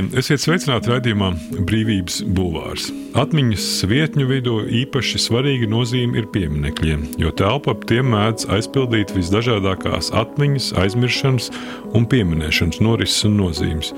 Labdien! 0.00 0.18
Esiet 0.18 0.40
sveicināti 0.40 0.90
raidījumā 0.90 1.28
Brīvības 1.68 2.22
bulvārs. 2.32 2.88
Atmiņas 3.18 3.84
vietņu 3.90 4.26
vidū 4.30 4.56
īpaši 4.82 5.20
svarīga 5.20 5.68
nozīme 5.68 6.18
ir 6.20 6.28
pieminekļiem, 6.32 7.02
jo 7.20 7.30
telpa 7.36 7.74
ap 7.74 7.84
tiem 7.90 8.08
mēdz 8.14 8.48
aizpildīt 8.48 9.12
visdažādākās 9.12 10.12
atmiņas, 10.16 10.72
aizmiršanas 10.80 11.50
un 11.92 12.06
pieminēšanas 12.08 12.80
norises 12.80 13.26
un 13.28 13.36
nozīmes. 13.42 13.92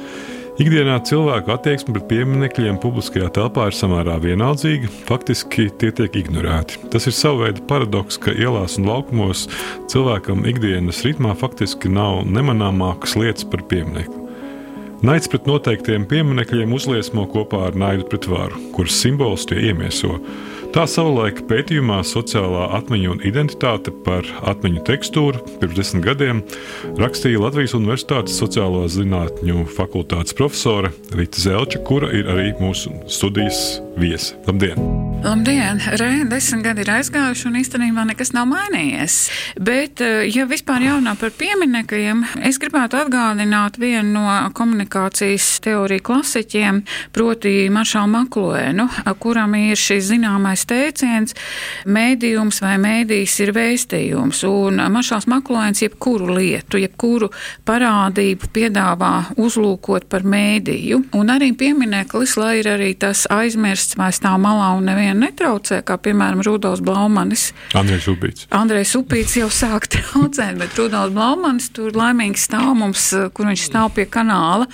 Ikdienā 0.61 0.99
cilvēku 1.09 1.55
attieksme 1.55 1.95
pret 1.95 2.09
pieminekļiem 2.11 2.81
publiskajā 2.83 3.31
telpā 3.39 3.71
ir 3.71 3.77
samērā 3.77 4.19
vienaldzīga, 4.21 4.91
faktiski 5.09 5.71
tie 5.81 5.93
tiek 5.97 6.19
ignorēti. 6.25 6.83
Tas 6.93 7.07
ir 7.09 7.17
sava 7.17 7.47
veida 7.47 7.63
paradoks, 7.71 8.19
ka 8.21 8.35
ielās 8.35 8.77
un 8.81 8.91
laukumos 8.91 9.47
cilvēkam 9.93 10.45
ikdienas 10.51 11.05
ritmā 11.07 11.37
faktiski 11.41 11.93
nav 11.93 12.27
nemanāmākas 12.29 13.17
lietas 13.17 13.49
par 13.49 13.65
pieminekli. 13.71 14.22
Naids 15.03 15.27
pret 15.27 15.49
noteiktiem 15.51 16.05
pieminekļiem 16.07 16.71
uzliesmo 16.77 17.25
kopā 17.27 17.65
ar 17.73 17.75
naidu 17.75 18.05
pret 18.07 18.29
varu, 18.31 18.61
kuras 18.77 19.01
simbols 19.03 19.43
tie 19.51 19.57
iemieso. 19.67 20.21
Tā 20.73 20.85
savulaik 20.87 21.41
pētījumā 21.51 21.99
Sociālā 22.07 22.69
atmiņa 22.79 23.11
un 23.11 23.25
identitāte 23.27 23.91
par 24.07 24.29
atmiņu 24.47 24.85
tekstūru 24.87 25.43
pirms 25.59 25.75
desmit 25.75 26.07
gadiem 26.07 26.45
rakstīja 27.03 27.43
Latvijas 27.43 27.75
Universitātes 27.75 28.39
sociālo 28.39 28.85
zinātņu 28.87 29.67
fakultātes 29.75 30.39
profesore 30.39 30.95
Rita 31.19 31.43
Zelča, 31.49 31.83
kura 31.83 32.09
ir 32.15 32.31
arī 32.31 32.53
mūsu 32.63 32.95
studijas 33.11 33.83
viesi. 33.97 34.35
Labdien! 34.47 34.79
Labdien! 35.23 35.79
Re, 35.99 36.25
desmit 36.27 36.65
gadi 36.65 36.83
ir 36.83 36.89
aizgājuši 36.97 37.45
un 37.47 37.59
īstenībā 37.61 38.03
nekas 38.09 38.33
nav 38.35 38.49
mainījies. 38.51 39.17
Bet, 39.63 40.01
eh, 40.03 40.25
ja 40.27 40.49
vispār 40.51 40.83
jārunā 40.83 41.13
par 41.21 41.31
pieminekļiem, 41.39 42.25
es 42.49 42.59
gribētu 42.59 42.99
atgādināt 42.99 43.79
vienu 43.79 44.17
no 44.17 44.51
komunikācijas 44.51 45.61
teoriju 45.63 46.03
klasiķiem, 46.09 46.81
proti 47.15 47.69
Maršālu 47.71 48.11
Makluēnu, 48.17 48.89
kuram 49.23 49.55
ir 49.55 49.79
šis 49.79 50.11
zināmais 50.11 50.67
teiciens- 50.67 51.37
mēdījums 51.97 52.61
vai 52.61 52.77
mēdījis 52.83 53.39
ir 53.47 53.53
vēstījums. 53.53 54.43
Un 54.49 54.83
Maršāls 54.91 55.31
Makluēns 55.31 55.87
jebkuru 55.87 56.35
lietu, 56.35 56.83
jebkuru 56.83 57.31
parādību 57.65 58.51
piedāvā 58.51 59.37
uzlūkot 59.37 60.09
par 60.09 60.23
mēdīju. 60.23 61.05
Un 61.15 61.27
arī 61.29 61.55
piemineklis, 61.55 62.37
lai 62.37 62.59
ir 62.59 62.65
arī 62.65 62.99
tas 62.99 63.27
aizmirsts 63.31 63.82
vai 63.99 64.11
stāv 64.15 64.39
malā 64.43 64.73
un 64.79 64.87
nevienu 64.89 65.27
netraucē, 65.27 65.81
kā 65.87 65.99
piemēram 66.03 66.43
Rudolf 66.47 66.83
Blaumanis. 66.85 67.51
Andrejs 67.79 68.09
Upīts. 68.13 68.47
Andrejs 68.55 68.95
Upīts 68.99 69.37
jau 69.41 69.49
sāk 69.53 69.89
traucēt, 69.93 70.59
bet 70.61 70.79
Rudolf 70.79 71.15
Blaumanis 71.17 71.71
tur 71.75 71.95
laimīgi 71.97 72.41
stāv 72.41 72.73
mums, 72.79 73.09
kur 73.35 73.49
viņš 73.51 73.67
stāv 73.69 73.93
pie 73.97 74.07
kanāla, 74.11 74.69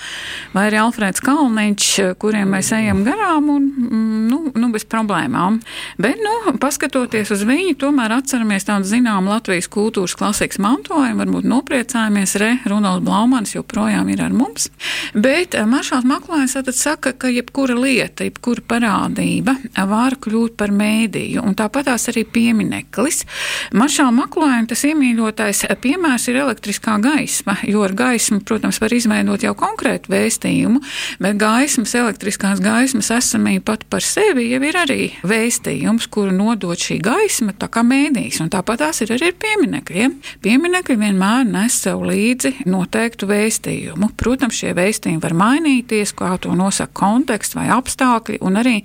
vai 0.54 0.68
arī 0.68 0.80
Alfrēds 0.82 1.22
Kalniņš, 1.24 1.90
kuriem 2.22 2.54
mēs 2.56 2.72
ejam 2.76 3.04
garām 3.06 3.50
un, 3.54 3.68
mm, 3.68 4.22
nu, 4.30 4.40
nu 4.54 4.70
bez 4.74 4.86
problēmām. 4.88 5.60
Bet, 6.00 6.20
nu, 6.22 6.54
paskatoties 6.62 7.32
uz 7.34 7.44
viņu, 7.48 7.76
tomēr 7.80 8.18
atceramies 8.18 8.68
tādu 8.68 8.88
zinām 8.88 9.28
Latvijas 9.30 9.70
kultūras 9.72 10.16
klasikas 10.18 10.60
mantojumu, 10.62 11.22
varbūt 11.22 11.48
nopriecājamies, 11.48 12.36
re, 12.42 12.52
Rudolf 12.68 13.04
Blaumanis 13.06 13.56
joprojām 13.56 14.10
ir 14.12 14.22
ar 14.24 14.34
mums. 14.34 14.68
Bet 15.14 15.56
eh, 15.56 15.66
Maršāls 15.68 16.06
Maklājs 16.08 16.56
tad 16.58 16.74
saka, 16.76 17.12
ka 17.12 17.30
jebkura 17.32 17.76
lieta, 17.78 18.26
jebkura 18.26 18.64
parādība 18.98 19.54
var 19.88 20.16
kļūt 20.18 20.56
par 20.58 20.72
mēdīju, 20.74 21.42
un 21.44 21.54
tāpat 21.56 21.88
tās 21.88 22.08
arī 22.10 22.24
piemineklis. 22.26 23.24
Maršāla 23.72 24.12
Maklājuma 24.18 24.68
tas 24.68 24.84
iemīļotais 24.88 25.64
piemērs 25.82 26.28
ir 26.28 26.40
elektriskā 26.42 26.98
gaisma, 27.02 27.56
jo 27.68 27.82
ar 27.86 27.94
gaismu, 27.96 28.40
protams, 28.46 28.80
var 28.82 28.92
izveidot 28.92 29.42
jau 29.42 29.54
konkrētu 29.58 30.12
vēstījumu, 30.12 30.82
bet 31.22 31.38
gaismas, 31.38 31.94
elektriskās 31.94 32.60
gaismas 32.60 33.10
esamība 33.14 33.72
pat 33.72 33.84
par 33.90 34.04
sevi 34.04 34.48
jau 34.50 34.62
ir 34.64 34.78
arī 34.78 35.08
vēstījums, 35.26 36.08
kuru 36.10 36.32
nodot 36.34 36.78
šī 36.78 36.98
gaisma, 37.04 37.54
tā 37.58 37.68
kā 37.72 37.84
mēdījis, 37.86 38.40
un 38.44 38.52
tāpat 38.52 38.82
tās 38.82 39.02
ir 39.04 39.14
arī 39.16 39.30
ar 39.32 39.38
pieminekļiem. 39.42 40.16
Pieminekļi 40.44 40.98
vienmēr 41.00 41.46
nes 41.48 41.78
sev 41.84 42.04
līdzi 42.08 42.66
noteiktu 42.68 43.28
vēstījumu. 43.30 44.12
Protams, 44.18 44.58
šie 44.60 44.74
vēstījumi 44.76 45.22
var 45.22 45.36
mainīties, 45.38 46.14
kā 46.18 46.34
to 46.42 46.54
nosaka 46.58 46.94
konteksts 46.98 47.56
vai 47.58 47.68
apstākļi, 47.74 48.40
un 48.46 48.58
arī 48.60 48.78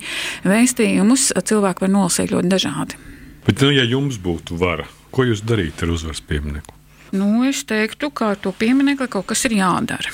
vēstījumus 0.46 1.32
cilvēki 1.44 1.86
var 1.86 1.92
nolasīt 1.96 2.32
ļoti 2.34 2.52
dažādi. 2.52 3.00
Bet, 3.44 3.60
nu, 3.60 3.72
ja 3.74 3.84
jums 3.84 4.16
būtu 4.22 4.56
vara, 4.60 4.86
ko 5.12 5.26
jūs 5.28 5.44
darītu 5.44 5.84
ar 5.84 5.94
uzvaras 5.94 6.22
pieminiektu? 6.24 6.72
Nu, 7.14 7.44
es 7.46 7.62
teiktu, 7.68 8.10
ka 8.10 8.32
ar 8.34 8.40
to 8.40 8.50
pieminiektu 8.56 9.06
kaut 9.12 9.28
kas 9.30 9.44
ir 9.46 9.58
jādara. 9.60 10.10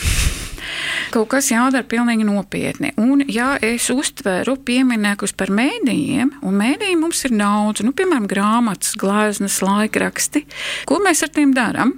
Kaut 1.11 1.31
kas 1.33 1.49
jādara 1.51 1.87
pilnīgi 1.89 2.27
nopietni. 2.27 2.93
Un, 3.01 3.25
ja 3.31 3.55
es 3.65 3.89
uztveru 3.91 4.55
pieminekļus 4.67 5.33
par 5.39 5.51
mēdījiem, 5.55 6.37
un 6.47 6.61
mēdīji 6.61 6.99
mums 7.01 7.25
ir 7.27 7.34
daudz, 7.39 7.83
nu, 7.87 7.95
piemēram, 7.97 8.28
grāmatas, 8.31 8.93
gleznas, 9.01 9.59
laikraksti, 9.65 10.45
ko 10.87 11.01
mēs 11.03 11.25
ar 11.27 11.33
tiem 11.34 11.55
darām? 11.57 11.97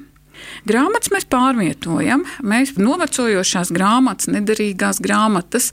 Grāmatas 0.69 1.11
mēs 1.11 1.27
pārvietojam, 1.27 2.23
mēs 2.47 2.77
novecojošās 2.79 3.73
grāmatas, 3.75 4.29
nederīgās 4.31 5.01
grāmatas, 5.03 5.73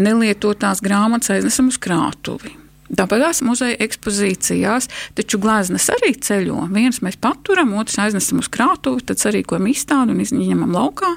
nelietotās 0.00 0.80
grāmatas 0.84 1.34
aiznesam 1.34 1.68
uz 1.68 1.76
krātuvi. 1.82 2.56
Tāpat 2.90 3.20
tās 3.22 3.38
muzeja 3.46 3.76
ekspozīcijās, 3.84 4.88
taču 5.14 5.38
gleznas 5.42 5.86
arī 5.94 6.14
ceļo. 6.18 6.64
Viens 6.74 6.98
mēs 7.04 7.20
paturam, 7.22 7.76
otrs 7.78 8.00
aiznesam 8.02 8.40
uz 8.42 8.48
krātuvi, 8.50 9.04
tad 9.06 9.20
sarīkojam 9.22 9.68
izstādi 9.70 10.16
un 10.16 10.24
izņemam 10.24 10.74
laukā. 10.74 11.12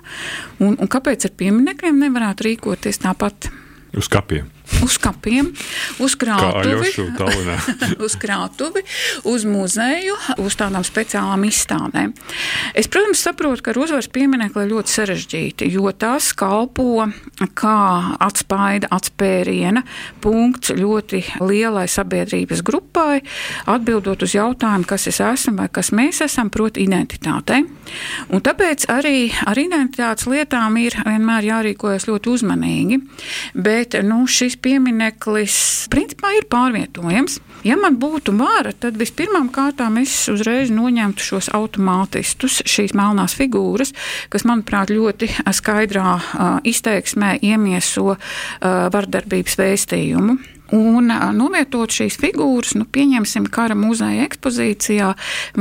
Un, 0.60 0.76
un 0.76 0.92
kāpēc 0.92 1.26
ar 1.26 1.34
pieminekļiem 1.40 2.04
nevarētu 2.06 2.50
rīkoties 2.50 3.02
tāpat? 3.08 3.50
Uz 3.98 4.12
kapiem 4.12 4.52
uz 4.84 4.98
kapiem, 5.02 5.52
uz 6.04 6.16
krātuvi, 6.20 6.90
uz 8.06 8.16
krātuvi, 8.20 8.84
uz 9.30 9.46
muzeju, 9.48 10.18
uz 10.44 10.58
tādām 10.60 10.86
speciālām 10.88 11.46
izstādēm. 11.48 12.14
Es, 12.74 12.90
protams, 12.92 13.24
saprotu, 13.24 13.64
ka 13.66 13.74
ar 13.74 13.82
uzvaras 13.84 14.10
pieminekli 14.14 14.66
ir 14.66 14.74
ļoti 14.74 14.94
sarežģīti, 14.94 15.70
jo 15.74 15.92
tas 15.98 16.32
kalpo 16.38 17.08
kā 17.58 17.78
atspēja, 18.24 18.90
atspēriena 18.94 19.84
punkts 20.24 20.74
ļoti 20.78 21.24
lielai 21.44 21.86
sabiedrības 21.92 22.64
grupai, 22.66 23.22
atbildot 23.70 24.26
uz 24.26 24.36
jautājumu, 24.38 24.88
kas 24.90 25.08
es 25.12 25.22
esmu 25.24 25.58
vai 25.62 25.70
kas 25.74 25.92
mēs 25.96 26.24
esam, 26.26 26.50
proti, 26.54 26.84
identitātei. 26.88 27.64
Un 28.34 28.42
tāpēc 28.44 28.88
arī 28.92 29.28
ar 29.46 29.60
identitātes 29.60 30.28
lietām 30.30 30.78
ir 30.82 30.98
vienmēr 31.04 31.50
jārīkojas 31.50 32.08
ļoti 32.10 32.32
uzmanīgi. 32.34 33.00
Bet 33.54 33.98
nu, 34.06 34.24
šis 34.30 34.58
piemineklis 34.64 35.56
principā 35.92 36.34
ir 36.38 36.48
pārvietojams. 36.52 37.40
Ja 37.68 37.78
man 37.80 37.96
būtu 38.00 38.34
vara, 38.36 38.74
tad 38.76 38.98
vispirmām 39.00 39.50
kārtām 39.54 40.00
es 40.02 40.16
uzreiz 40.32 40.72
noņemtu 40.74 41.24
šos 41.24 41.50
automātistus, 41.56 42.62
šīs 42.68 42.96
melnās 42.98 43.36
figūras, 43.40 43.94
kas, 44.34 44.48
manuprāt, 44.48 44.92
ļoti 44.92 45.30
skaidrā 45.56 46.18
izteiksmē 46.68 47.38
iemieso 47.44 48.18
vardarbības 48.64 49.60
vēstījumu 49.62 50.38
un 50.74 51.12
novietot 51.38 51.94
šīs 51.94 52.18
figūras, 52.22 52.74
nu, 52.80 52.88
pieņemsim, 52.90 53.48
kara 53.54 53.78
muzeja 53.78 54.26
ekspozīcijā 54.28 55.12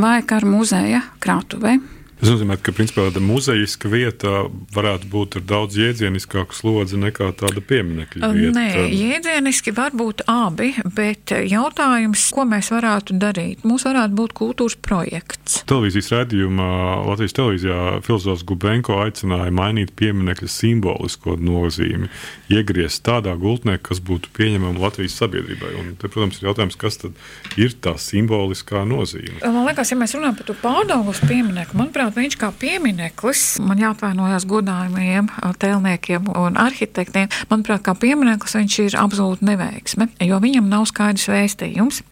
vai 0.00 0.20
kara 0.26 0.48
muzeja 0.48 1.02
krātuvē. 1.22 1.76
Tas 2.22 2.30
nozīmē, 2.30 2.54
ka 2.62 2.70
principā 2.70 3.08
tāda 3.08 3.18
muzejiska 3.18 3.88
vieta 3.90 4.44
varētu 4.70 5.08
būt 5.10 5.36
ar 5.40 5.42
daudz 5.42 5.74
jēdzieniskāku 5.74 6.54
slodzi 6.54 7.00
nekā 7.02 7.32
tāda 7.34 7.58
pieminiekta 7.66 8.28
vieta. 8.30 8.52
Nē, 8.54 8.84
jēdzieniski 8.94 9.72
var 9.74 9.90
būt 9.98 10.22
abi, 10.30 10.68
bet 10.94 11.32
jautājums, 11.34 12.28
ko 12.30 12.44
mēs 12.46 12.70
varētu 12.70 13.16
darīt? 13.18 13.64
Mums 13.66 13.82
varētu 13.88 14.14
būt 14.20 14.34
kultūras 14.38 14.76
projekts. 14.78 15.64
Televīzijas 15.66 16.12
redzējumā 16.14 16.68
Latvijas 17.08 17.34
televīzijā 17.40 17.80
filozofs 18.06 18.46
Gubenko 18.46 19.00
aicināja 19.02 19.50
mainīt 19.58 19.90
pieminiekļa 19.98 20.52
simbolisko 20.54 21.34
nozīmi, 21.42 22.06
iegriezt 22.54 23.02
tādā 23.10 23.34
gultnē, 23.34 23.80
kas 23.82 23.98
būtu 23.98 24.30
pieņemama 24.38 24.84
Latvijas 24.86 25.18
sabiedrībai. 25.18 25.72
Un 25.80 25.90
te, 25.98 26.06
protams, 26.06 26.38
ir 26.38 26.52
jautājums, 26.52 26.78
kas 26.78 27.02
tad 27.02 27.58
ir 27.58 27.74
tā 27.82 27.96
simboliskā 27.98 28.86
nozīme. 28.86 29.42
Man 29.42 29.66
liekas, 29.66 29.90
ja 29.90 29.98
mēs 29.98 30.14
runājam 30.14 30.38
par 30.38 30.50
to 30.52 30.58
pārdaugus 30.62 31.24
pieminieku, 31.26 31.82
manuprāt, 31.82 32.11
viņš 32.16 32.36
kā 32.40 32.50
piemineklis, 32.60 33.42
man 33.64 33.80
jāatvainojas 33.80 34.46
godājumiem 34.48 35.30
tēlniekiem 35.62 36.28
un 36.38 36.58
arhitektiem, 36.60 37.30
manuprāt, 37.50 37.82
kā 37.86 37.94
piemineklis 37.98 38.56
viņš 38.58 38.78
ir 38.84 38.96
absolūti 39.00 39.46
neveiksme, 39.48 40.08
jo 40.26 40.38
viņam 40.42 40.68
nav 40.70 40.86
skaidrs 40.90 41.28
vēstījums. 41.32 42.02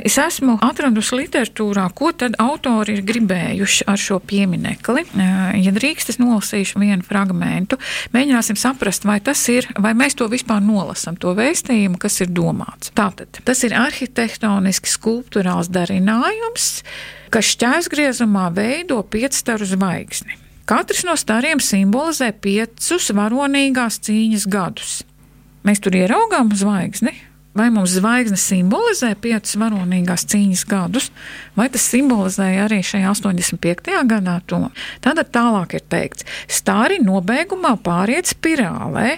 Es 0.00 0.18
esmu 0.20 0.58
atradusi 0.64 1.20
literatūrā, 1.22 1.86
ko 1.96 2.12
tad 2.16 2.38
autori 2.42 2.98
ir 2.98 3.04
gribējuši 3.08 3.86
ar 3.90 4.00
šo 4.00 4.20
pieminekli. 4.24 5.06
Ja 5.60 5.74
drīkst, 5.76 6.14
es 6.14 6.20
nolasīšu 6.22 6.80
vienu 6.82 7.06
fragmentu, 7.06 7.78
mēģināsim 8.14 8.58
saprast, 8.60 9.06
vai 9.08 9.20
tas 9.24 9.42
ir, 9.52 9.68
vai 9.78 9.94
mēs 9.98 10.18
to 10.18 10.28
vispār 10.32 10.62
nolasam, 10.64 11.18
to 11.20 11.34
vēstījumu, 11.38 12.00
kas 12.00 12.20
ir 12.24 12.32
domāts. 12.34 12.92
Tātad 12.96 13.42
tas 13.44 13.64
ir 13.66 13.76
arhitektoniski 13.78 14.90
skulptūrāls 14.90 15.70
darinājums 15.72 16.70
kas 17.30 17.54
šķērsgriezumā 17.54 18.50
veido 18.54 19.00
piecstaru 19.06 19.66
zvaigzni. 19.68 20.36
Katrs 20.70 21.02
no 21.06 21.16
stariem 21.18 21.62
simbolizē 21.62 22.30
piecus 22.42 23.10
varonīgās 23.16 23.98
cīņas 24.06 24.46
gadus. 24.50 25.00
Mēs 25.66 25.82
tur 25.82 25.96
ieraugām 25.98 26.52
zvaigzni. 26.56 27.16
Vai 27.50 27.66
mums 27.74 27.96
zvaigzne 27.96 28.36
simbolizē 28.38 29.08
piecus 29.18 29.56
varonīgās 29.58 30.22
cīņas 30.30 30.60
gadus, 30.70 31.08
vai 31.58 31.66
tas 31.74 31.82
simbolizēja 31.90 32.68
arī 32.68 32.78
šajā 32.86 33.10
85. 33.10 33.90
gadā 34.06 34.36
to? 34.46 34.60
Tad 35.02 35.18
tālāk 35.34 35.74
ir 35.80 35.82
teikts, 35.90 36.28
stāri 36.46 37.00
nobeigumā 37.02 37.74
pāriet 37.82 38.30
spirālē, 38.30 39.16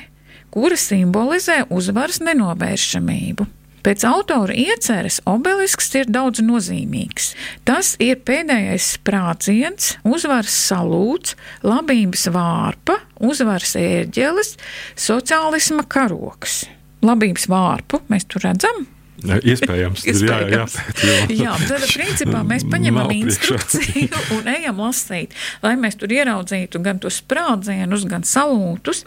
kura 0.49 0.81
simbolizē 0.81 1.67
uzvaras 1.69 2.23
nenovēršamību. 2.25 3.51
Pēc 3.83 4.05
autora 4.07 4.55
ieceres 4.55 5.19
obelisks 5.27 5.91
ir 5.99 6.11
daudz 6.13 6.43
nozīmīgs. 6.45 7.33
Tas 7.67 7.97
ir 8.03 8.21
pēdējais 8.23 8.93
sprādziens, 8.99 9.97
uzvaras 10.07 10.55
salūts, 10.69 11.35
labības 11.67 12.29
vārpa, 12.35 13.01
uzvaras 13.19 13.75
ērģeles, 13.81 14.57
sociālisma 14.95 15.87
karoks. 15.91 16.63
Labības 17.03 17.49
vārpu 17.51 18.05
mēs 18.13 18.29
tur 18.31 18.47
redzam, 18.47 18.85
Iespējams, 19.23 20.03
ir 20.11 20.19
jā, 20.27 20.39
jā, 20.51 20.63
jā, 21.07 21.19
jā, 21.31 21.53
tad 21.69 21.85
principā 21.87 22.41
mēs 22.47 22.65
paņemam 22.71 23.13
instrukciju 23.15 24.09
un 24.37 24.51
ejam 24.51 24.83
lasīt, 24.83 25.37
lai 25.63 25.77
mēs 25.79 25.99
tur 26.01 26.11
ieraudzītu 26.15 26.83
gan 26.83 26.99
tos 27.03 27.21
sprādzienus, 27.23 28.07
gan 28.11 28.27
salūtus. 28.27 29.05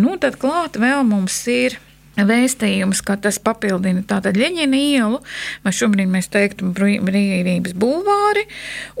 Nu, 0.00 0.16
tad 0.22 0.40
klāt 0.40 0.80
vēl 0.80 1.04
mums 1.08 1.42
ir 1.52 1.76
vēstījums, 2.16 3.02
ka 3.06 3.16
tas 3.20 3.38
papildina 3.42 4.02
tātad 4.06 4.36
Ļeņina 4.38 4.76
ielu, 4.76 5.20
vai 5.64 5.72
šobrīd 5.74 6.10
mēs 6.10 6.30
teiktu 6.32 6.70
brīvības 6.74 7.74
bulvāri, 7.78 8.46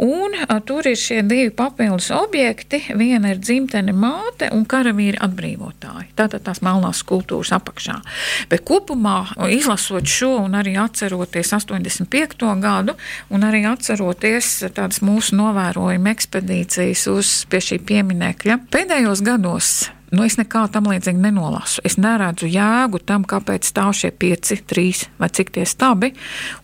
un 0.04 0.36
a, 0.46 0.60
tur 0.64 0.88
ir 0.88 0.98
šie 0.98 1.20
divi 1.26 1.50
papildus 1.54 2.10
objekti, 2.14 2.82
viena 2.96 3.34
ir 3.34 3.42
dzimtene 3.42 3.94
māte 3.96 4.50
un 4.54 4.64
karavīri 4.68 5.20
atbrīvotāji. 5.20 6.12
Tātad 6.18 6.44
tās 6.46 6.62
melnās 6.64 7.02
skulptūras 7.04 7.52
apakšā. 7.58 7.98
Bet 8.50 8.64
kopumā, 8.68 9.18
izlasot 9.50 10.08
šo 10.08 10.36
un 10.46 10.56
arī 10.58 10.76
atceroties 10.80 11.54
85. 11.56 12.48
gadu, 12.62 12.96
un 13.30 13.46
arī 13.46 13.64
atceroties 13.68 14.52
tādas 14.74 15.02
mūsu 15.04 15.38
novērojuma 15.40 16.14
ekspedīcijas 16.14 17.06
uz 17.12 17.38
pie 17.50 17.62
šī 17.64 17.80
pieminekļa, 17.90 18.60
pēdējos 18.72 19.24
gados 19.26 19.72
Nu, 20.10 20.24
es 20.26 20.34
nekā 20.40 20.64
tam 20.74 20.88
līdzīgi 20.90 21.22
nenolasu. 21.22 21.84
Es 21.86 21.94
neredzu 22.00 22.48
jēgu 22.50 22.98
tam, 23.06 23.24
kāpēc 23.28 23.68
stāv 23.70 23.92
šie 23.94 24.10
pieci, 24.10 24.58
trīs 24.66 25.04
vai 25.22 25.30
cik 25.30 25.52
tie 25.54 25.66
stabi 25.68 26.12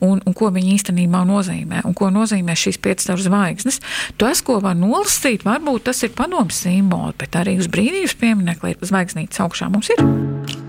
un, 0.02 0.18
un 0.18 0.36
ko 0.36 0.50
viņi 0.54 0.74
īstenībā 0.80 1.22
nozīmē. 1.28 1.84
Un 1.86 1.94
ko 1.96 2.10
nozīmē 2.14 2.58
šīs 2.58 2.80
piecas 2.82 3.22
zvaigznes. 3.26 3.80
Tas, 4.18 4.42
ko 4.42 4.58
var 4.64 4.74
nolasīt, 4.78 5.46
varbūt 5.46 5.86
tas 5.90 6.02
ir 6.02 6.14
padomu 6.18 6.54
simboli, 6.54 7.14
bet 7.22 7.38
arī 7.38 7.58
uz 7.62 7.70
brīvības 7.70 8.18
pieminiekli 8.18 8.78
zvaigznītes 8.82 9.44
augšā 9.46 9.70
mums 9.70 9.94
ir. 9.94 10.65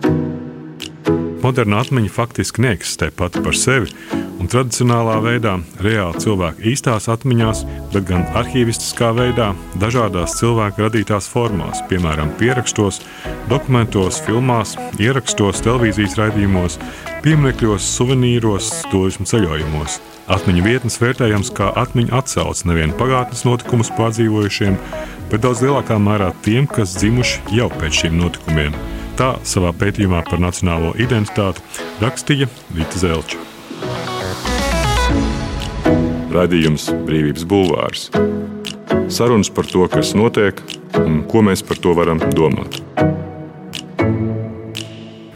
Moderna 1.42 1.84
atmiņa 1.84 2.10
faktiski 2.10 2.64
neeksistē 2.66 3.12
pati 3.14 3.42
par 3.46 3.56
sevi, 3.56 3.92
un 4.42 4.50
tradicionālā 4.50 5.18
veidā, 5.22 5.54
reāli 5.86 6.22
cilvēka 6.24 6.66
īstās 6.72 7.08
atmiņās, 7.14 7.62
bet 7.94 8.08
gan 8.10 8.26
arhīvistiskā 8.40 9.12
veidā, 9.18 9.52
dažādās 9.82 10.38
cilvēka 10.40 10.88
radītās 10.88 11.30
formās, 11.30 11.84
piemēram, 11.92 12.34
pierakstos, 12.42 13.04
dokumentos, 13.52 14.22
filmās, 14.26 14.76
ierakstos, 14.98 15.62
televīzijas 15.66 16.18
raidījumos, 16.20 16.80
pieminekļos, 17.26 17.86
suvenīros, 17.98 18.72
turismu 18.92 19.30
ceļojumos. 19.30 20.02
Atmiņu 20.34 20.66
vietnes 20.66 20.98
vērtējams 21.00 21.54
kā 21.56 21.70
atmiņu 21.84 22.18
atsauce 22.18 22.68
nevienu 22.68 22.98
pagātnes 23.00 23.46
notikumus 23.48 23.94
pārdzīvojušiem, 23.96 24.76
bet 25.32 25.46
daudz 25.46 25.64
lielākā 25.64 26.02
mērā 26.02 26.34
tiem, 26.44 26.68
kas 26.68 26.98
dzimuši 26.98 27.60
jau 27.62 27.70
pēc 27.78 28.02
šiem 28.04 28.18
notikumiem. 28.20 28.76
Tā 29.18 29.32
savā 29.50 29.72
pētījumā 29.74 30.20
par 30.28 30.38
nacionālo 30.38 30.92
identitāti 31.02 31.64
rakstīja 32.04 32.46
Vita 32.78 33.02
Zelča. 33.02 33.42
Radījums 36.38 36.86
Brīvības 37.08 37.48
Bulvārs. 37.50 38.10
Sarunas 39.10 39.50
par 39.50 39.66
to, 39.72 39.88
kas 39.90 40.14
notiek 40.14 40.62
un 41.02 41.24
ko 41.32 41.42
mēs 41.50 41.66
par 41.66 41.82
to 41.82 41.98
varam 41.98 42.22
domāt 42.38 42.78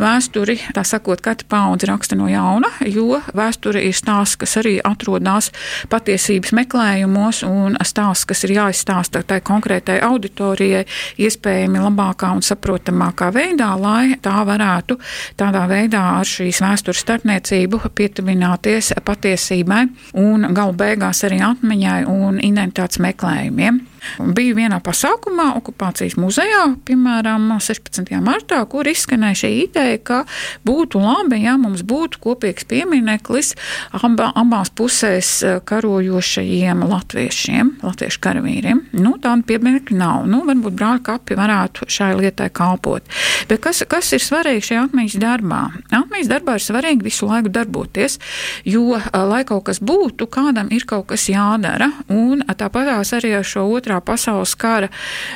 vēsturi, 0.01 0.57
tā 0.75 0.83
sakot, 0.87 1.21
katra 1.23 1.47
paudze 1.51 1.89
raksta 1.89 2.17
no 2.19 2.27
jauna, 2.31 2.69
jo 2.85 3.19
vēsture 3.37 3.83
ir 3.85 3.95
stāsts, 3.97 4.39
kas 4.41 4.57
arī 4.61 4.77
atrodas 4.83 5.51
patiesības 5.91 6.53
meklējumos, 6.57 7.43
un 7.47 7.77
stāsts, 7.85 8.27
kas 8.29 8.43
ir 8.47 8.55
jāizstāsta 8.57 9.23
tai 9.27 9.41
konkrētai 9.45 9.99
auditorijai, 10.05 10.85
iespējami 11.21 11.83
labākā 11.85 12.31
un 12.35 12.43
saprotamākā 12.45 13.31
veidā, 13.35 13.71
lai 13.79 14.17
tā 14.21 14.41
varētu 14.47 14.97
tādā 15.39 15.67
veidā 15.71 16.03
ar 16.19 16.27
šīs 16.27 16.61
vēstures 16.63 17.03
starpniecību 17.05 17.83
pietuvināties 17.95 18.93
patiesībai 19.05 19.85
un 20.21 20.51
galu 20.55 20.77
beigās 20.77 21.23
arī 21.27 21.41
atmiņai 21.45 22.01
un 22.11 22.41
identitātes 22.41 23.01
meklējumiem. 23.03 23.90
Biju 24.19 24.55
vienā 24.57 24.79
pasākumā, 24.83 25.51
okupācijas 25.59 26.15
muzejā, 26.17 26.63
piemēram, 26.87 27.51
16. 27.61 28.09
martā, 28.23 28.59
kur 28.69 28.87
izskanēja 28.89 29.37
šī 29.43 29.51
ideja, 29.65 29.99
ka 30.01 30.19
būtu 30.65 31.01
labi, 31.01 31.43
ja 31.45 31.53
mums 31.61 31.83
būtu 31.85 32.21
kopīgs 32.23 32.65
piemineklis 32.69 33.53
aba, 33.93 34.31
abās 34.37 34.71
pusēs 34.73 35.29
eh, 35.45 35.59
karojošajiem 35.69 36.81
latviešiem, 36.89 37.75
latviešu 37.85 38.23
karavīriem. 38.25 38.81
Nu, 38.97 39.13
tāda 39.21 39.45
pieminekļa 39.47 39.99
nav. 39.99 40.25
Nu, 40.31 40.41
varbūt 40.49 40.77
brāļa 40.79 41.03
kapi 41.11 41.37
varētu 41.37 41.89
šai 41.91 42.11
lietai 42.17 42.49
kalpot. 42.53 43.05
Bet 43.49 43.61
kas, 43.63 43.83
kas 43.89 44.11
ir 44.17 44.25
svarīgi 44.25 44.71
šajā 44.71 44.87
atmiņas 44.89 45.19
darbā? 45.21 45.61
Atmiņas 45.91 46.31
darbā 46.31 46.57
ir 46.57 46.65
svarīgi 46.65 47.05
visu 47.05 47.29
laiku 47.29 47.53
darboties, 47.53 48.17
jo, 48.65 48.97
eh, 48.97 49.21
lai 49.29 49.43
kaut 49.45 49.67
kas 49.69 49.81
būtu, 49.81 50.25
kādam 50.31 50.73
ir 50.73 50.89
kaut 50.89 51.11
kas 51.13 51.29
jādara. 51.29 51.91
Un 52.09 52.41
tāpatās 52.49 53.13
arī 53.17 53.35
ar 53.37 53.45
šo 53.47 53.69
otru 53.69 53.90
otrā 53.91 53.99
pasaules 54.05 54.53
kara 54.55 54.89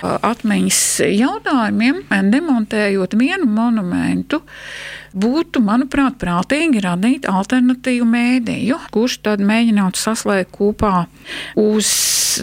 atmiņas 0.03 0.81
jautājumiem, 1.11 2.05
demontējot 2.31 3.17
vienu 3.19 3.49
monumentu, 3.51 4.41
būtu, 5.15 5.61
manuprāt, 5.63 6.17
prātīgi 6.21 6.83
radīt 6.83 7.29
alternatīvu 7.29 8.07
mēdīju, 8.09 8.79
kurš 8.93 9.19
tad 9.25 9.43
mēģinātu 9.45 10.01
saslēgt 10.01 10.53
kopā 10.55 11.05
uz 11.59 11.89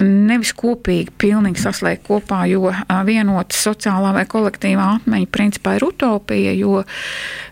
nevis 0.01 0.53
kopīgi, 0.57 1.13
pilnīgi 1.21 1.61
saslēgt 1.63 2.07
kopā, 2.07 2.43
jo 2.51 2.71
vienota 3.07 3.57
sociālā 3.57 4.13
vai 4.17 4.25
kolektīvā 4.31 4.89
atmiņa 4.97 5.31
principā 5.33 5.77
ir 5.77 5.87
utopija, 5.89 6.55
jo 6.57 6.83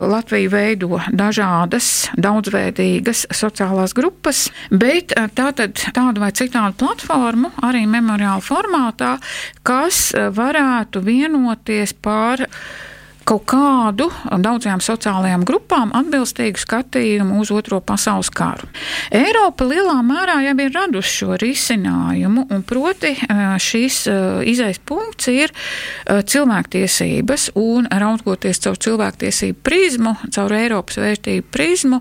Latvija 0.01 0.53
veido 0.53 1.01
dažādas, 1.13 2.09
daudzveidīgas 2.17 3.27
sociālās 3.37 3.95
grupas, 3.97 4.47
bet 4.71 5.15
tātad 5.37 5.77
tādu 5.97 6.25
vai 6.25 6.33
citādu 6.37 6.79
platformu 6.81 7.53
arī 7.67 7.85
memoriāla 7.91 8.45
formātā, 8.45 9.17
kas 9.67 10.11
varētu 10.37 11.05
vienoties 11.05 11.95
par 12.01 12.47
kaut 13.31 13.45
kādu 13.51 14.09
daudzajām 14.27 14.81
sociālajām 14.83 15.45
grupām 15.47 15.93
atbilstīgu 15.95 16.59
skatījumu 16.59 17.39
uz 17.43 17.53
Otro 17.55 17.79
pasaules 17.85 18.31
karu. 18.35 18.67
Eiropa 19.15 19.67
lielā 19.71 20.01
mērā 20.07 20.41
jau 20.49 20.55
ir 20.65 20.73
radusi 20.75 21.13
šo 21.21 21.37
risinājumu, 21.39 22.49
un 22.51 22.65
proti 22.67 23.13
šīs 23.63 24.03
izaisa 24.51 24.83
punkts 24.87 25.31
ir 25.31 25.55
cilvēktiesības, 26.07 27.51
un 27.61 27.87
raugoties 28.03 28.63
caur 28.65 28.79
cilvēktiesību 28.83 29.63
prizmu, 29.67 30.17
caur 30.35 30.55
Eiropas 30.59 30.99
vērtību 31.03 31.47
prizmu, 31.55 32.01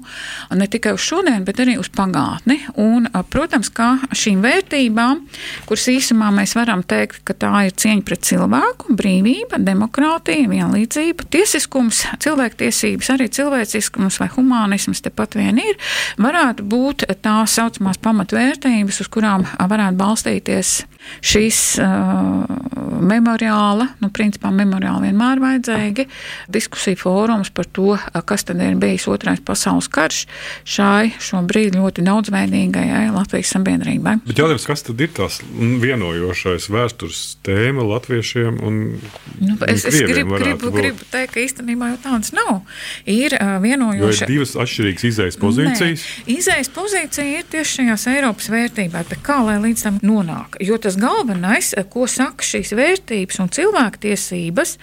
ne 0.58 0.70
tikai 0.72 0.96
uz 0.98 1.06
šodien, 1.06 1.46
bet 1.46 1.62
arī 1.62 1.78
uz 1.82 1.92
pagātni. 1.94 2.60
Un, 2.82 3.06
protams, 3.30 3.70
kā 3.74 3.92
šīm 4.16 4.42
vērtībām, 4.46 5.22
kuras 5.70 5.88
īsumā 5.94 6.32
mēs 6.36 6.56
varam 6.58 6.82
teikt, 6.82 7.22
ka 7.28 7.38
tā 7.38 7.54
ir 7.68 7.78
cieņa 7.78 8.06
pret 8.08 8.26
cilvēku, 8.26 8.96
brīvība, 8.98 9.62
demokrātija, 9.62 10.50
vienlīdzība, 10.50 11.19
principu 11.20 11.30
tiesiskums, 11.32 12.06
cilvēktiesības, 12.20 13.10
arī 13.14 13.30
cilvēciskums 13.30 14.20
vai 14.20 14.30
humanisms 14.36 15.02
tepat 15.02 15.36
vien 15.36 15.58
ir, 15.58 15.78
varētu 16.18 16.64
būt 16.64 17.06
tā 17.22 17.46
saucamās 17.46 17.98
pamatvērtības, 18.02 19.02
uz 19.02 19.08
kurām 19.10 19.46
varētu 19.60 19.98
balstīties 19.98 20.86
šīs 21.26 21.60
uh, 21.84 22.44
memoriāla, 23.00 23.90
nu, 24.04 24.10
principā 24.14 24.52
memoriāli 24.54 25.10
vienmēr 25.10 25.42
vajadzīgi, 25.44 26.06
diskusiju 26.52 27.00
fórums 27.00 27.52
par 27.54 27.68
to, 27.74 27.96
kas 28.28 28.46
tad 28.48 28.62
ir 28.64 28.78
bijis 28.80 29.08
otrais 29.12 29.42
pasaules 29.46 29.90
karš 29.92 30.26
šai 30.68 31.14
šobrīd 31.24 31.78
ļoti 31.80 32.04
daudzveidīgajai 32.08 33.08
Latvijas 33.14 33.54
sabiedrībai. 33.56 34.20
Bet 34.28 34.42
jautājums, 34.42 34.68
kas 34.70 34.86
tad 34.88 35.02
ir 35.04 35.14
tās 35.16 35.40
vienojošais 35.54 36.70
vēstures 36.72 37.24
tēma 37.48 37.86
latviešiem 37.88 38.60
un 38.66 38.80
nu, 39.40 39.56
es, 39.68 39.86
es 39.90 40.00
gribu, 40.04 40.38
gribu, 40.40 40.74
gribu 40.76 41.08
teikt, 41.12 41.34
ka 41.36 41.44
īstenībā 41.44 41.94
jau 41.94 42.00
tādas 42.06 42.34
nav. 42.36 42.62
Ir 43.10 43.36
uh, 43.38 43.58
vienojoša. 43.64 44.28
Ir 44.28 44.34
divas 44.36 44.56
atšķirīgas 44.60 45.08
izējas 45.10 45.40
pozīcijas. 45.42 46.06
Nē, 46.06 46.38
izējas 46.38 46.72
pozīcija 46.76 47.40
ir 47.40 47.50
tieši 47.52 47.80
šajās 47.80 48.08
Eiropas 48.14 48.50
vērtībās, 48.54 49.10
bet 49.10 49.24
kā 49.26 49.40
lai 49.46 49.58
līdz 49.64 49.86
tam 49.88 50.00
nonāk? 50.06 50.60
Jo 50.64 50.80
tas 50.82 50.99
galvenais, 51.02 51.74
ko 51.92 52.08
saka 52.10 52.46
šīs 52.46 52.74
vērtības 52.78 53.42
un 53.44 53.52
cilvēktiesības, 53.56 54.76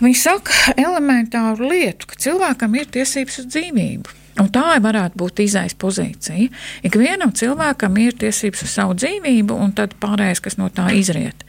viņi 0.00 0.18
saka 0.18 0.74
elementāru 0.74 1.70
lietu, 1.70 2.10
ka 2.10 2.20
cilvēkam 2.26 2.76
ir 2.80 2.90
tiesības 2.94 3.42
uz 3.44 3.50
dzīvību. 3.54 4.20
Un 4.42 4.48
tā 4.50 4.80
varētu 4.82 5.14
būt 5.20 5.44
izējas 5.44 5.76
pozīcija. 5.78 6.48
Ikvienam 6.86 7.30
cilvēkam 7.38 7.94
ir 8.02 8.16
tiesības 8.18 8.64
uz 8.66 8.72
savu 8.72 8.96
dzīvību, 8.98 9.54
un 9.54 9.70
tad 9.78 9.92
pārējais, 10.02 10.40
kas 10.42 10.56
no 10.58 10.66
tā 10.74 10.88
izriet. 10.98 11.44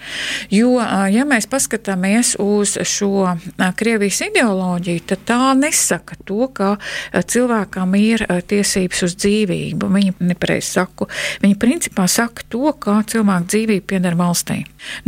Jo, 0.54 0.76
ja 1.10 1.24
mēs 1.26 1.48
paskatāmies 1.50 2.36
uz 2.42 2.76
šo 2.86 3.32
Krievijas 3.80 4.22
ideoloģiju, 4.28 5.02
tad 5.10 5.24
tā 5.26 5.40
nesaka 5.58 6.18
to, 6.30 6.46
ka 6.54 6.76
cilvēkam 7.18 7.96
ir 7.98 8.26
tiesības 8.46 9.02
uz 9.10 9.18
dzīvību. 9.18 9.90
Viņi 9.96 10.14
nepareizi 10.30 10.76
saku. 10.78 11.10
Viņi 11.42 11.58
principā 11.62 12.06
saka 12.12 12.46
to, 12.54 12.70
ka 12.78 13.00
cilvēka 13.10 13.50
dzīvība 13.50 13.90
pieder 13.96 14.20
valstī. 14.20 14.60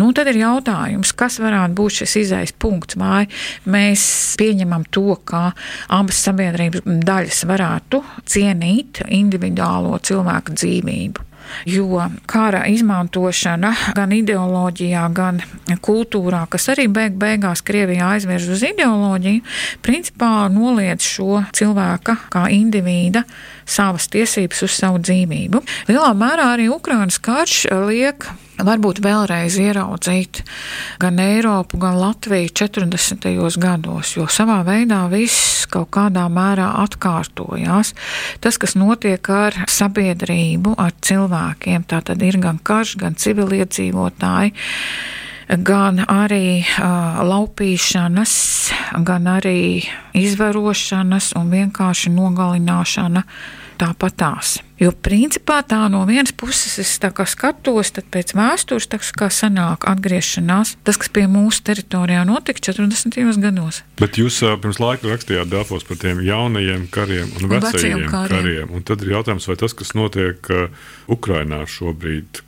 Nu, 0.02 0.10
tad 0.18 0.32
ir 0.32 0.42
jautājums, 0.42 1.14
kas 1.14 1.38
varētu 1.44 1.78
būt 1.78 2.00
šis 2.02 2.18
izējas 2.24 2.58
punkts, 2.58 2.98
vai 2.98 3.28
mēs 3.70 4.02
pieņemam 4.42 4.90
to, 4.90 5.12
ka 5.30 5.52
abas 5.94 6.26
sabiedrības 6.26 6.82
daļas 7.06 7.46
varētu 7.46 7.67
varētu 7.68 8.04
cienīt 8.26 9.04
individuālo 9.12 9.98
cilvēku 10.00 10.56
dzīvību. 10.56 11.24
Jo 11.64 12.04
kara 12.28 12.66
izmantošana 12.68 13.70
gan 13.96 14.12
ideoloģijā, 14.12 15.06
gan 15.16 15.40
kultūrā, 15.80 16.42
kas 16.52 16.68
arī 16.74 16.90
beig 16.92 17.16
beigās 17.16 17.64
Krievijā 17.64 18.10
aizvirz 18.18 18.50
uz 18.52 18.66
ideoloģiju, 18.68 19.46
principā 19.82 20.50
noliedz 20.52 21.08
šo 21.08 21.46
cilvēka 21.56 22.18
kā 22.34 22.50
indivīda 22.52 23.24
savas 23.68 24.08
tiesības 24.14 24.64
uz 24.68 24.76
savu 24.80 25.02
dzīvību. 25.04 25.62
Lielā 25.92 26.12
mērā 26.18 26.52
arī 26.56 26.70
Ukrainas 26.72 27.20
karš 27.24 27.66
liek 27.90 28.30
varbūt 28.58 29.02
vēlreiz 29.06 29.58
ieraudzīt 29.62 30.42
gan 31.02 31.20
Eiropu, 31.22 31.78
gan 31.82 32.00
Latviju 32.00 32.50
40. 32.58 33.28
gados, 33.62 34.16
jo 34.18 34.26
savā 34.32 34.62
veidā 34.66 35.04
viss 35.12 35.68
kaut 35.70 35.92
kādā 35.94 36.26
mērā 36.32 36.72
atkārtojās. 36.86 37.94
Tas, 38.42 38.58
kas 38.58 38.78
notiek 38.80 39.30
ar 39.30 39.62
sabiedrību, 39.70 40.74
ar 40.80 40.96
cilvēkiem, 41.02 41.86
tā 41.90 42.02
tad 42.10 42.24
ir 42.26 42.40
gan 42.42 42.60
karš, 42.64 42.98
gan 43.04 43.18
civiliedzīvotāji 43.20 44.56
gan 45.48 46.02
arī 46.04 46.62
uh, 46.64 47.22
laupīšanas, 47.24 48.34
gan 49.08 49.30
arī 49.32 49.86
izvarošanas 50.18 51.32
un 51.40 51.54
vienkārši 51.54 52.12
nogalināšana 52.12 53.24
tāpatās. 53.78 54.58
Jo 54.82 54.92
principā 54.92 55.60
tā 55.66 55.80
no 55.90 56.04
vienas 56.10 56.34
puses 56.38 56.78
es 56.82 56.92
skatos, 56.98 57.92
tad 57.94 58.10
pēc 58.14 58.34
vēstures 58.38 58.90
tas 58.90 59.12
kā 59.14 59.30
sanāk 59.34 59.88
atgriešanās, 59.90 60.76
tas, 60.86 61.00
kas 61.02 61.10
pie 61.14 61.26
mūsu 61.30 61.64
teritorijā 61.66 62.24
notika 62.28 62.62
40. 62.72 63.18
gados. 63.42 63.82
Bet 64.02 64.20
jūs 64.22 64.42
pirms 64.62 64.82
laika 64.82 65.10
rakstījāt 65.10 65.50
Dāfos 65.54 65.86
par 65.88 66.02
tiem 66.02 66.22
jaunajiem 66.26 66.90
kariem 66.94 67.32
un 67.38 67.50
vecajiem 67.54 68.06
kariem. 68.10 68.34
kariem. 68.34 68.74
Un 68.74 68.86
tad 68.86 69.06
ir 69.06 69.16
jautājums, 69.16 69.48
vai 69.50 69.58
tas, 69.62 69.78
kas 69.78 69.96
notiek 69.98 70.52
Ukrainā 71.10 71.64
šobrīd, 71.70 72.44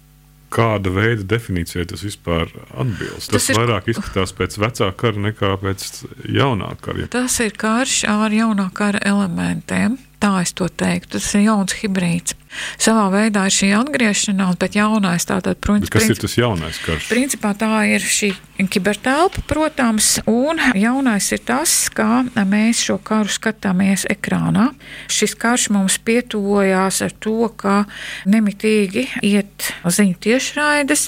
kāda 0.53 0.91
veida 0.93 1.25
definīcijai 1.35 1.85
tas 1.89 2.03
vispār 2.05 2.51
atbilst. 2.73 3.29
Tas, 3.29 3.33
tas 3.37 3.49
ir... 3.51 3.59
vairāk 3.59 3.89
izskatās 3.93 4.33
pēc 4.37 4.57
vecā 4.61 4.91
kara 4.99 5.25
nekā 5.29 5.53
pēc 5.61 5.87
jaunā 6.25 6.73
kara. 6.83 7.07
Tas 7.13 7.39
ir 7.45 7.55
karš 7.59 8.03
ar 8.09 8.35
jaunā 8.35 8.69
kara 8.75 9.01
elementiem. 9.05 9.99
Tā 10.19 10.33
es 10.41 10.51
to 10.51 10.67
teiktu. 10.67 11.15
Tas 11.15 11.29
ir 11.37 11.45
jauns 11.45 11.77
hibrīds. 11.79 12.35
Savā 12.79 13.07
veidā 13.13 13.45
ir 13.49 13.53
šī 13.53 13.71
atgriešanās, 13.77 14.57
bet 14.59 14.77
jaunais 14.79 15.27
tātad, 15.29 15.59
protams, 15.61 15.91
kas 15.91 16.05
princip, 16.05 16.15
ir 16.17 16.23
tas 16.23 16.37
jaunais 16.39 16.79
karš? 16.85 17.09
Principā 17.11 17.51
tā 17.57 17.69
ir 17.89 18.03
šī 18.03 18.31
kibertelpa, 18.69 19.43
protams, 19.47 20.17
un 20.27 20.59
jaunais 20.75 21.29
ir 21.35 21.43
tas, 21.47 21.73
kā 21.93 22.23
mēs 22.49 22.81
šo 22.87 22.97
karu 23.05 23.31
skatāmies 23.31 24.03
ekrānā. 24.09 24.69
Šis 25.11 25.35
karš 25.39 25.69
mums 25.75 25.99
pietuvojās 26.03 27.03
ar 27.05 27.15
to, 27.23 27.51
ka 27.55 27.83
nemitīgi 28.27 29.05
iet 29.23 29.69
ziņu 29.85 30.17
tiešraides, 30.25 31.07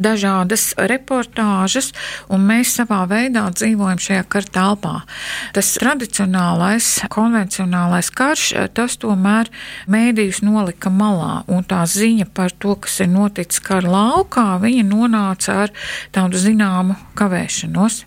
dažādas 0.00 0.70
reportāžas, 0.78 1.92
un 2.32 2.46
mēs 2.48 2.76
savā 2.78 3.02
veidā 3.10 3.44
dzīvojam 3.52 4.00
šajā 4.06 4.24
kara 4.32 4.52
telpā. 4.56 4.94
Tas 5.56 5.74
tradicionālais, 5.80 6.94
konvencionālais 7.12 8.12
karš 8.14 8.26
karš, 8.26 8.72
tas 8.76 8.96
tomēr 9.00 9.50
mēdījus 9.90 10.42
nolika 10.44 10.75
malā, 10.92 11.44
un 11.48 11.64
tā 11.64 11.82
ziņa 11.88 12.28
par 12.34 12.52
to, 12.52 12.76
kas 12.76 13.00
ir 13.00 13.08
noticis 13.12 13.62
kara 13.64 13.88
laukā, 13.88 14.58
viņa 14.62 14.84
nonāca 14.86 15.62
ar 15.64 15.72
tādu 16.12 16.38
zināmu 16.38 16.96
kavēšanos. 17.16 18.04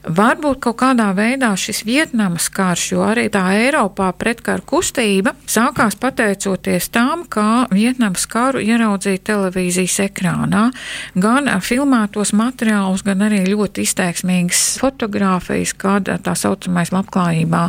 Varbūt 0.00 0.62
kaut 0.64 0.78
kādā 0.80 1.10
veidā 1.12 1.50
šis 1.60 1.82
Vietnamas 1.84 2.46
karš, 2.56 2.84
jo 2.94 3.02
arī 3.04 3.26
tā 3.32 3.42
Eiropā 3.52 4.06
pretkaru 4.16 4.64
kustība 4.64 5.34
sākās 5.44 5.92
pateicoties 6.00 6.86
tam, 6.88 7.26
kā 7.28 7.66
Vietnamas 7.68 8.24
karu 8.30 8.62
ieraudzīja 8.64 9.20
televīzijas 9.28 9.98
ekrānā. 10.06 10.62
Gan 11.20 11.50
filmētos 11.60 12.32
materiālus, 12.32 13.04
gan 13.04 13.26
arī 13.26 13.42
ļoti 13.50 13.84
izteiksmīgas 13.84 14.62
fotogrāfijas, 14.80 15.74
kad 15.76 16.08
tā 16.24 16.34
saucamais 16.38 16.94
labklājībā 16.96 17.66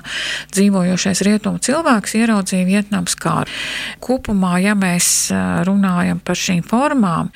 dzīvojošais 0.56 1.24
rietumu 1.28 1.60
cilvēks 1.60 2.16
ieraudzīja 2.22 2.70
Vietnamas 2.70 3.20
karu. 3.20 3.52
Kopumā, 4.00 4.54
ja 4.64 4.78
mēs 4.80 5.34
runājam 5.68 6.24
par 6.24 6.40
šīm 6.40 6.64
formām, 6.64 7.36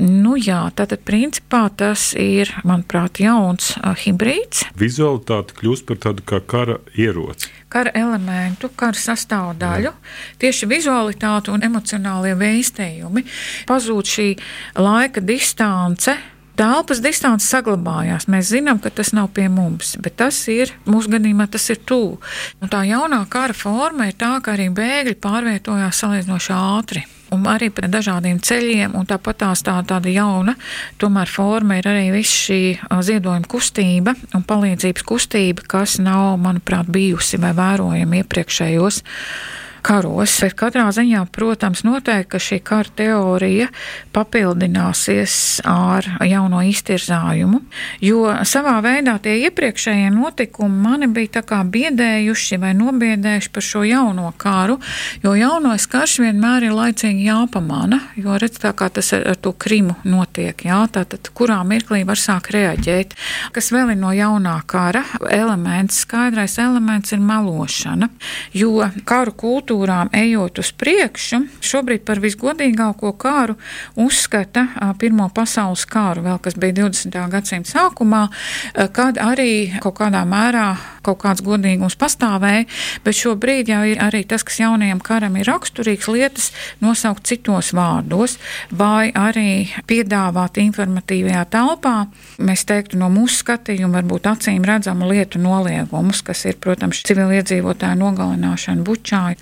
nu 0.00 0.40
jā, 0.40 0.62
tad 0.80 0.96
principā 1.04 1.66
tas 1.76 2.14
ir, 2.16 2.56
manuprāt, 2.64 3.20
jauns 3.20 3.74
hibrīds 4.00 4.29
hibrīds. 4.30 4.64
Vizualitāte 4.78 5.54
kļūst 5.58 5.86
par 5.88 6.00
tādu 6.00 6.24
kā 6.26 6.40
kara 6.40 6.78
ieroci. 6.98 7.50
Kara 7.70 7.92
elementu, 7.94 8.70
kara 8.76 8.98
sastāvdaļu, 8.98 9.90
Jā. 9.90 9.94
tieši 10.42 10.66
vizualitāte 10.70 11.52
un 11.54 11.62
emocionālie 11.62 12.34
veistējumi. 12.38 13.24
Pazūd 13.68 14.10
šī 14.10 14.28
laika 14.78 15.20
distance, 15.22 16.16
telpas 16.58 17.00
distance 17.00 17.46
saglabājās. 17.46 18.26
Mēs 18.30 18.50
zinām, 18.50 18.80
ka 18.82 18.90
tas 18.90 19.12
nav 19.16 19.30
pie 19.34 19.48
mums, 19.48 19.96
bet 20.02 20.18
tas 20.20 20.42
ir 20.48 20.74
mūsu 20.86 21.14
gadījumā, 21.14 21.46
tas 21.50 21.70
ir 21.70 21.80
tuvu. 21.86 22.18
Tā 22.70 22.82
jaunā 22.88 23.22
kara 23.30 23.54
forma 23.54 24.10
ir 24.10 24.18
tā, 24.18 24.36
ka 24.42 24.56
arī 24.56 24.68
bēgļi 24.74 25.16
pārvietojās 25.22 26.04
salīdzinoši 26.04 26.54
ātri 26.58 27.06
un 27.34 27.46
arī 27.50 27.70
par 27.74 27.88
dažādiem 27.92 28.40
ceļiem, 28.42 28.96
un 28.98 29.06
tāpat 29.08 29.40
tās 29.44 29.64
tā, 29.66 29.76
tāda 29.86 30.12
jauna, 30.12 30.56
tomēr 31.00 31.30
forma 31.30 31.78
ir 31.80 31.88
arī 31.90 32.10
viss 32.14 32.44
šī 32.46 32.60
ziedojuma 33.06 33.48
kustība 33.50 34.14
un 34.36 34.44
palīdzības 34.46 35.06
kustība, 35.06 35.66
kas 35.70 35.98
nav, 36.02 36.36
manuprāt, 36.42 36.90
bijusi 36.90 37.40
vai 37.40 37.54
vērojama 37.56 38.22
iepriekšējos 38.22 39.02
karos. 39.82 40.36
Bet 40.44 40.56
katrā 40.58 40.86
ziņā, 40.94 41.24
protams, 41.32 41.82
noteikti, 41.86 42.28
ka 42.30 42.38
šī 42.42 42.58
kara 42.64 42.90
teorija 42.96 43.68
papildināsies 44.14 45.34
ar 45.68 46.06
jauno 46.26 46.62
iztirzājumu, 46.66 47.60
jo 48.04 48.24
savā 48.48 48.76
veidā 48.84 49.16
tie 49.22 49.36
iepriekšējie 49.46 50.10
notikumi 50.14 50.82
mani 50.84 51.08
bija 51.10 51.38
tā 51.38 51.42
kā 51.46 51.60
biedējuši 51.64 52.60
vai 52.62 52.72
nobiedējuši 52.78 53.52
par 53.54 53.66
šo 53.66 53.84
jauno 53.86 54.32
karu, 54.40 54.78
jo 55.24 55.34
jaunais 55.38 55.86
karš 55.90 56.18
vienmēr 56.24 56.68
ir 56.68 56.76
laicīgi 56.76 57.28
jāpamana, 57.28 58.00
jo 58.20 58.36
redz 58.40 58.60
tā 58.62 58.74
kā 58.76 58.90
tas 58.92 59.12
ar, 59.16 59.26
ar 59.32 59.40
to 59.40 59.52
krimu 59.52 59.96
notiek, 60.04 60.66
jā, 60.66 60.80
tātad 60.92 61.30
kurā 61.36 61.60
mirklī 61.66 62.02
var 62.08 62.20
sākt 62.20 62.52
reaģēt. 62.54 63.16
Kas 63.54 63.70
vēl 63.74 63.94
ir 63.94 64.00
no 64.00 64.12
jaunā 64.16 64.58
kara 64.70 65.04
elements, 65.30 66.02
skaidrais 66.04 66.58
elements 66.62 67.14
ir 67.14 67.22
melošana, 67.24 68.10
jo 68.56 68.76
karu 69.08 69.34
kultūra 69.38 69.69
kultūrām 69.70 70.10
ejot 70.12 70.58
uz 70.58 70.72
priekšu, 70.74 71.44
šobrīd 71.62 72.02
par 72.02 72.18
visgodīgāko 72.18 73.12
kāru 73.14 73.54
uzskata 73.94 74.66
Pirmo 74.98 75.28
pasaules 75.30 75.84
kāru, 75.86 76.24
vēl 76.26 76.40
kas 76.42 76.56
bija 76.58 76.74
20. 76.82 77.14
gadsimta 77.30 77.70
sākumā, 77.70 78.24
kad 78.92 79.20
arī 79.22 79.70
kaut 79.80 79.94
kādā 80.00 80.24
mērā 80.26 80.74
kaut 81.06 81.20
kāds 81.22 81.44
godīgums 81.44 81.96
pastāvēja, 82.00 82.66
bet 83.04 83.16
šobrīd 83.16 83.70
jau 83.70 83.80
ir 83.88 84.02
arī 84.02 84.24
tas, 84.28 84.42
kas 84.44 84.58
jaunajam 84.60 85.00
karam 85.04 85.38
ir 85.38 85.48
raksturīgs, 85.48 86.10
lietas 86.10 86.50
nosaukt 86.82 87.30
citos 87.30 87.70
vārdos, 87.76 88.36
vai 88.74 89.12
arī 89.14 89.70
piedāvāt 89.88 90.60
informatīvajā 90.60 91.46
telpā, 91.54 91.94
mēs 92.42 92.66
teiktu 92.68 93.00
no 93.00 93.08
mūsu 93.12 93.44
skatījuma, 93.44 94.00
varbūt 94.00 94.28
acīm 94.34 94.66
redzamu 94.66 95.08
lietu 95.12 95.40
noliegumus, 95.40 96.24
kas 96.26 96.44
ir, 96.50 96.58
protams, 96.60 97.04
civiliedzīvotāju 97.08 98.02
nogalināšana 98.02 98.84
bučāja. 98.84 99.38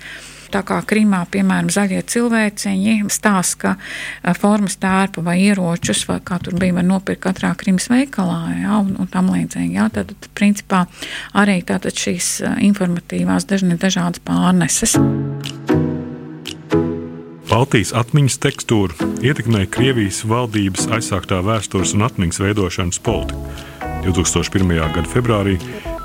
Tā 0.49 0.61
kā 0.65 0.79
Krimā, 0.89 1.23
piemēram, 1.31 1.69
zaļie 1.73 2.01
cilvēciņi 2.09 2.95
stāsta, 3.13 3.75
ka 4.23 4.33
formas 4.37 4.79
tērpa 4.81 5.23
vai 5.25 5.37
ieročus, 5.45 6.05
vai 6.09 6.19
kā 6.25 6.39
tur 6.43 6.57
bija, 6.59 6.77
var 6.79 6.87
nopirkt 6.87 7.23
katrā 7.27 7.53
Krimas 7.59 7.89
veikalā, 7.91 8.39
jā, 8.63 8.79
un, 8.81 8.95
un 8.99 9.09
tam 9.11 9.29
līdzīgi. 9.33 9.77
Jā, 9.77 9.89
tad, 9.93 10.13
principā, 10.37 10.85
arī 11.37 11.59
tātad 11.65 11.93
šīs 11.93 12.39
informatīvās 12.65 13.49
dažne 13.49 13.77
dažādas 13.79 14.23
pārneses. 14.25 14.97
Baltijas 17.49 17.95
atmiņas 17.97 18.37
tekstūru 18.45 19.09
ietekmēja 19.25 19.71
Krievijas 19.73 20.21
valdības 20.29 20.85
aizsāktā 20.93 21.41
vēstures 21.45 21.95
un 21.97 22.05
atmiņas 22.05 22.41
veidošanas 22.45 23.01
politika. 23.01 23.78
2001. 24.05 24.69
gada 24.95 25.07
februārī 25.09 25.57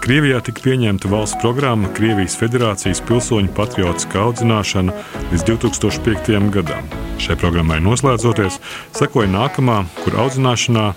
Krievijā 0.04 0.42
tika 0.44 0.60
pieņemta 0.66 1.08
valsts 1.08 1.38
programma 1.40 1.88
Krievijas 1.96 2.34
Federācijas 2.36 3.00
pilsoņu 3.08 3.54
patriotiskā 3.56 4.20
audzināšana 4.26 4.92
līdz 5.30 5.46
2005. 5.48 6.50
gadam. 6.52 6.90
Šai 7.22 7.38
programmai 7.40 7.78
noslēdzoties, 7.84 8.58
sekoja 8.98 9.30
nākamā, 9.32 9.78
kur 10.02 10.18
audzināšanā 10.26 10.90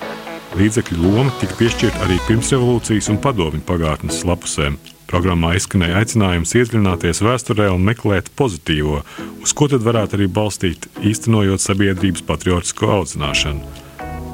līdzekļu 0.60 1.00
loma 1.06 1.32
tika 1.40 1.56
piešķirta 1.62 2.04
arī 2.04 2.20
pirmsrevolūcijas 2.28 3.12
un 3.14 3.22
padomju 3.24 3.64
pagātnes 3.68 4.26
lapusēm. 4.28 4.76
Programmā 5.08 5.54
izskanēja 5.56 6.02
aicinājums 6.02 6.52
iedziļināties 6.60 7.24
vēsturē 7.24 7.70
un 7.72 7.88
meklēt 7.88 8.34
pozitīvo, 8.36 9.06
uz 9.40 9.56
ko 9.56 9.72
tad 9.72 9.88
varētu 9.88 10.20
arī 10.20 10.28
balstīt, 10.28 10.92
īstenojot 11.00 11.64
sabiedrības 11.64 12.28
patriotisko 12.28 12.92
audzināšanu. 13.00 13.87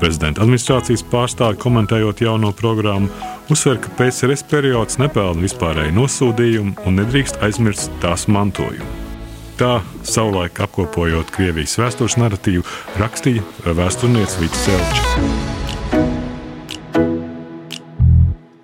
Prezidenta 0.03 0.41
administrācijas 0.43 0.99
pārstāvi 1.07 1.55
komentējot 1.63 2.25
jauno 2.25 2.49
programmu, 2.59 3.07
uzsver, 3.53 3.77
ka 3.79 3.93
PSRS 3.95 4.43
periods 4.51 4.99
nepelna 4.99 5.45
vispārēju 5.45 5.95
nosūdījumu 5.95 6.75
un 6.83 6.99
nedrīkst 6.99 7.39
aizmirst 7.47 7.87
tās 8.03 8.27
mantojumu. 8.27 8.89
Tā 9.55 9.77
savulaik 10.03 10.59
apkopojot 10.67 11.31
Krievijas 11.31 11.79
vēstures 11.79 12.19
narratīvu, 12.19 12.67
rakstīja 12.99 13.47
vēsturnieks 13.79 14.39
Vits 14.43 14.67
Selčs. 14.67 15.52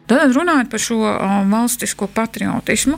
Tad 0.09 0.33
runājot 0.33 0.71
par 0.71 0.81
šo 0.81 0.97
um, 1.05 1.51
valstisko 1.53 2.07
patriotismu, 2.13 2.97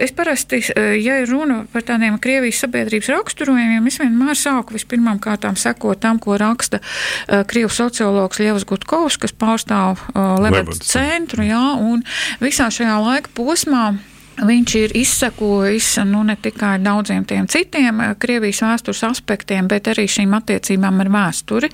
es 0.00 0.12
parasti, 0.16 0.60
uh, 0.60 0.92
ja 1.00 1.20
ir 1.22 1.30
runa 1.30 1.62
par 1.72 1.86
tādiem 1.88 2.18
Krievijas 2.20 2.60
sabiedrības 2.64 3.08
raksturojumiem, 3.14 3.86
es 3.88 4.00
vienmēr 4.02 4.36
sāku 4.38 4.76
vispirmām 4.76 5.20
kārtām 5.22 5.56
sekot 5.60 6.02
tam, 6.04 6.20
ko 6.20 6.36
raksta 6.40 6.82
uh, 6.82 7.42
Krievu 7.48 7.72
sociologs 7.72 8.42
Lievas 8.42 8.68
Gutkovs, 8.68 9.16
kas 9.20 9.32
pārstāv 9.32 10.04
uh, 10.12 10.36
Lebeds 10.42 10.84
centru, 10.84 11.46
jā, 11.48 11.64
un 11.80 12.04
visā 12.44 12.68
šajā 12.72 13.00
laika 13.06 13.32
posmā 13.36 13.94
Viņš 14.40 14.74
ir 14.78 14.94
izsekojis 14.96 15.88
nu, 16.08 16.22
ne 16.24 16.36
tikai 16.40 16.78
daudziem 16.80 17.24
tiem 17.28 17.46
citiem 17.50 18.00
eh, 18.00 18.14
Krievijas 18.20 18.62
vēstures 18.64 19.02
aspektiem, 19.10 19.68
bet 19.68 19.90
arī 19.92 20.06
šīm 20.08 20.32
attiecībām 20.38 21.02
ar 21.04 21.10
vēsturi 21.12 21.70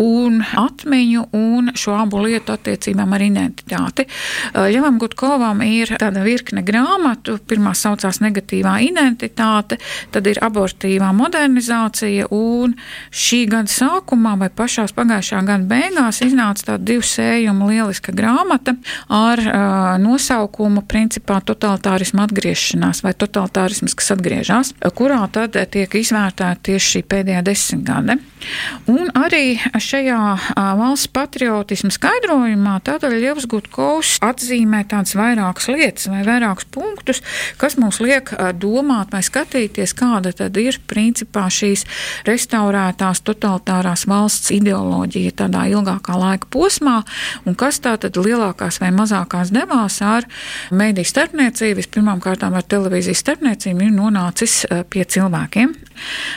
un 0.00 0.40
atmiņu 0.40 1.26
un 1.36 1.72
šo 1.76 1.96
abu 1.98 2.22
lietu 2.24 2.54
attiecībām 2.56 3.12
ar 3.16 3.26
identitāti. 3.26 4.06
Eh, 4.54 4.80
Gutkovam 4.96 5.60
ir 5.62 5.90
tāda 6.00 6.22
virkne 6.24 6.62
grāmatu. 6.64 7.36
Pirmā 7.46 7.74
saucās 7.76 8.22
negatīvā 8.24 8.78
identitāte, 8.86 9.76
tad 10.14 10.26
ir 10.26 10.40
abortīvā 10.42 11.10
modernizācija 11.16 12.30
un 12.32 12.74
šī 13.12 13.42
gada 13.50 13.70
sākumā 13.70 14.36
vai 14.40 14.48
pašās 14.48 14.94
pagājušā 14.96 15.42
gada 15.46 15.68
beigās 15.68 16.22
iznāca 16.24 16.70
tāda 16.72 16.84
divu 16.92 17.04
sējumu 17.06 17.68
lieliska 17.70 18.14
grāmata 18.16 18.76
ar 19.12 19.42
uh, 19.42 19.96
nosaukumu 20.02 20.86
principā 20.88 21.42
totalitāri 21.44 22.05
totalitārisma 22.06 22.26
atgriešanās 22.26 23.02
vai 23.02 23.14
totalitārisms, 23.14 23.94
kas 23.94 24.12
atgriežas, 24.14 24.74
kurā 24.94 25.26
tad 25.32 25.56
tiek 25.70 25.90
izvērtēta 25.90 26.62
tieši 26.62 26.96
šī 26.96 27.02
pēdējā 27.10 27.42
desmitgade. 27.42 28.18
Un 28.90 29.10
arī 29.16 29.56
šajā 29.82 30.20
valsts 30.78 31.10
patriotisma 31.14 31.90
skaidrojumā 31.94 32.76
tātad 32.86 33.14
Ļevs 33.16 33.48
Gutkovs 33.50 34.16
atzīmē 34.24 34.84
tādas 34.90 35.16
vairākas 35.18 35.68
lietas 35.72 36.08
vai 36.12 36.22
vairākus 36.26 36.68
punktus, 36.74 37.22
kas 37.60 37.78
mums 37.80 37.98
liek 38.04 38.30
domāt 38.60 39.14
vai 39.14 39.22
skatīties, 39.26 39.94
kāda 39.96 40.34
tad 40.36 40.56
ir 40.60 40.78
principā 40.86 41.46
šīs 41.52 41.86
restaurētās 42.28 43.22
totalitārās 43.26 44.06
valsts 44.10 44.52
ideoloģija 44.56 45.36
tādā 45.42 45.66
ilgākā 45.72 46.18
laika 46.20 46.50
posmā 46.52 47.00
un 47.46 47.58
kas 47.58 47.80
tātad 47.84 48.18
lielākās 48.20 48.80
vai 48.82 48.92
mazākās 48.94 49.52
devās 49.54 49.98
ar 50.04 50.28
mediju 50.70 51.08
starpniecību, 51.12 51.88
pirmām 51.96 52.22
kārtām 52.24 52.56
ar 52.58 52.66
televīzijas 52.66 53.24
starpniecību 53.24 53.88
ir 53.88 53.96
nonācis 53.96 54.64
pie 54.90 55.04
cilvēkiem. 55.04 55.74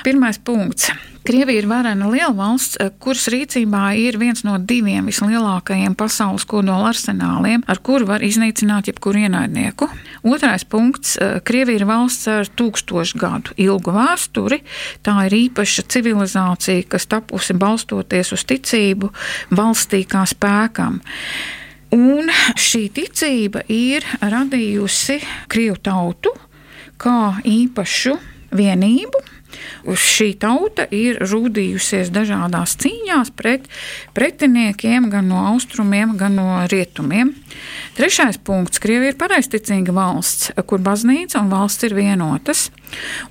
Pirmais 0.03 0.39
punkts. 0.39 0.91
Krievija 1.29 1.59
ir 1.59 1.67
varena 1.67 2.07
liela 2.09 2.31
valsts, 2.33 2.77
eh, 2.79 2.89
kuras 2.99 3.27
rīcībā 3.29 3.91
ir 3.99 4.17
viens 4.17 4.43
no 4.43 4.55
diviem 4.57 5.05
vislielākajiem 5.05 5.93
pasaules 5.95 6.45
kodola 6.45 6.89
arsenāliem, 6.89 7.61
ar 7.67 7.77
kuru 7.83 8.07
var 8.07 8.23
iznīcināt 8.25 8.87
jebkuru 8.87 9.27
ienaidnieku. 9.27 9.89
Otrais 10.23 10.65
punkts. 10.65 11.17
Eh, 11.17 11.39
Krievija 11.43 11.81
ir 11.81 11.85
valsts 11.85 12.27
ar 12.27 12.45
tūkstošu 12.45 13.19
gadu 13.19 13.53
ilgu 13.57 13.91
vēsturi. 13.91 14.61
Tā 15.03 15.25
ir 15.27 15.49
īpaša 15.49 15.83
civilizācija, 15.87 16.87
kas 16.89 17.05
tapusi 17.05 17.53
balstoties 17.53 18.31
uz 18.31 18.43
ticību 18.43 19.11
valstī 19.51 20.07
kā 20.07 20.25
spēkam. 20.25 21.01
Un 21.91 22.29
šī 22.55 22.89
ticība 22.89 23.63
ir 23.67 24.01
radījusi 24.21 25.21
Krievu 25.47 25.77
tautu 25.81 26.33
kā 26.97 27.41
īpašu 27.43 28.17
vienību. 28.51 29.21
Šī 29.85 30.33
tauta 30.39 30.85
ir 30.91 31.21
rūdījusies 31.23 32.11
dažādās 32.13 32.75
cīņās 32.79 33.31
pret 33.35 33.67
pretiniekiem 34.17 35.09
gan 35.11 35.29
no 35.31 35.45
austrumiem, 35.53 36.17
gan 36.19 36.35
no 36.39 36.47
rietumiem. 36.71 37.33
Trešais 37.97 38.39
punkts- 38.43 38.79
Krievija 38.83 39.13
ir 39.13 39.19
pareizticīga 39.19 39.95
valsts, 39.95 40.51
kur 40.65 40.79
baznīca 40.79 41.41
un 41.41 41.49
valsts 41.51 41.83
ir 41.83 41.95
vienotas. 41.95 42.69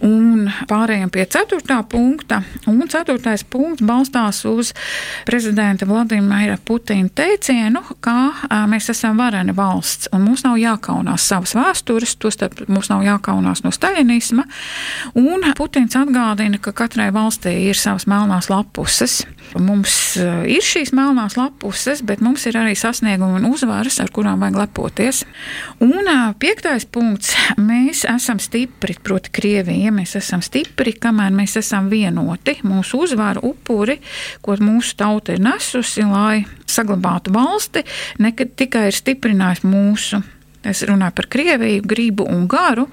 Un 0.04 0.48
pārējiem 0.70 1.10
pie 1.12 1.24
ceturtā 1.30 1.80
punkta. 1.88 2.42
Un 2.70 2.82
ceturtais 2.90 3.44
punkts 3.44 3.84
balstās 3.84 4.44
uz 4.48 4.72
prezidenta 5.26 5.86
Vladimira 5.88 6.58
Putina 6.64 7.08
teicienu, 7.14 7.82
ka 8.04 8.16
mēs 8.70 8.90
esam 8.92 9.18
varena 9.18 9.54
valsts 9.56 10.10
un 10.12 10.24
mums 10.26 10.44
nav 10.46 10.58
jākaunās 10.60 11.26
savas 11.28 11.54
vēstures, 11.58 12.16
tostarp 12.20 12.64
mums 12.68 12.90
nav 12.92 13.04
jākaunās 13.06 13.64
no 13.64 13.72
staļinisma. 13.74 14.46
Un 15.18 15.48
Putins 15.58 15.96
atgādina, 15.98 16.60
ka 16.62 16.72
katrai 16.76 17.10
valstī 17.14 17.54
ir 17.68 17.78
savas 17.78 18.08
melnās 18.10 18.50
lapuses. 18.52 19.22
Mums 19.56 19.92
ir 20.18 20.64
šīs 20.64 20.92
melnās 20.96 21.38
lapuses, 21.38 22.02
bet 22.06 22.20
mums 22.24 22.44
ir 22.48 22.58
arī 22.60 22.74
sasniegumi 22.78 23.40
un 23.40 23.48
uzvaras, 23.48 23.98
ar 24.02 24.12
kurām 24.14 24.42
vajag 24.44 24.58
lepoties. 24.60 25.22
Un 25.84 26.10
piektais 26.38 26.84
punkts- 26.84 27.34
mēs 27.70 28.04
esam 28.08 28.40
stipri, 28.42 28.98
proti, 29.02 29.32
Krievija. 29.32 29.92
Mēs 29.94 30.16
esam 30.20 30.42
stipri, 30.44 30.94
kamēr 30.98 31.32
mēs 31.34 31.58
esam 31.60 31.88
vienoti. 31.88 32.58
Mūsu 32.66 33.04
uzvaru 33.06 33.44
upuri, 33.52 33.98
ko 34.42 34.56
mūsu 34.60 34.96
tauta 34.98 35.32
ir 35.32 35.40
nesusi, 35.44 36.04
lai 36.04 36.44
saglabātu 36.66 37.32
valsti, 37.34 37.84
ne 38.18 38.32
tikai 38.32 38.88
ir 38.88 38.96
stiprinājis 38.96 39.64
mūsu 39.64 40.22
Es 40.68 40.82
runāju 40.86 41.16
par 41.18 41.28
Krieviju, 41.32 41.82
gribu 41.88 42.26
un 42.28 42.46
garu, 42.50 42.86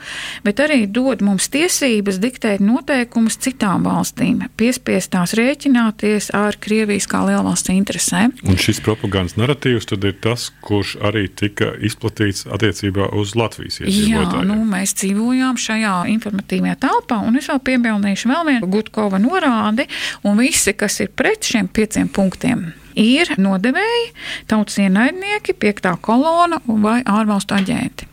bet 0.45 0.61
arī 0.63 0.85
dod 0.91 1.23
mums 1.25 1.49
tiesības 1.53 2.19
diktēt 2.23 2.63
noteikumus 2.63 3.37
citām 3.41 3.85
valstīm, 3.87 4.43
piespiestās 4.59 5.35
rēķināties 5.37 6.31
ar 6.37 6.57
Krievijas 6.61 7.09
kā 7.11 7.23
lielvalsts 7.27 7.73
interesēm. 7.73 8.35
Un 8.45 8.59
šis 8.61 8.81
propagandas 8.85 9.37
narratīvs 9.39 9.89
tad 9.91 10.07
ir 10.07 10.15
tas, 10.23 10.49
kurš 10.65 10.95
arī 11.05 11.27
tika 11.29 11.73
izplatīts 11.85 12.45
attiecībā 12.47 13.11
uz 13.19 13.35
Latvijas 13.39 13.81
iedzīvotājiem. 13.83 14.39
Jā, 14.39 14.47
nu, 14.51 14.61
mēs 14.69 14.95
dzīvojām 15.01 15.59
šajā 15.61 15.97
informatīvajā 16.15 16.79
telpā, 16.85 17.19
un 17.27 17.41
es 17.41 17.51
vēl 17.51 17.61
piebildīšu 17.71 18.31
vēl 18.31 18.49
vienu 18.51 18.71
Gutkova 18.77 19.21
norādi, 19.21 19.89
un 20.25 20.39
visi, 20.41 20.75
kas 20.77 21.01
ir 21.03 21.13
pret 21.15 21.51
šiem 21.51 21.69
pieciem 21.71 22.11
punktiem 22.11 22.67
ir 22.95 23.31
nodevēji, 23.37 24.11
tautas 24.49 24.79
ienaidnieki, 24.81 25.55
piektā 25.59 25.95
kolona 26.01 26.61
vai 26.65 27.01
ārvalstu 27.05 27.57
aģenti. 27.57 28.09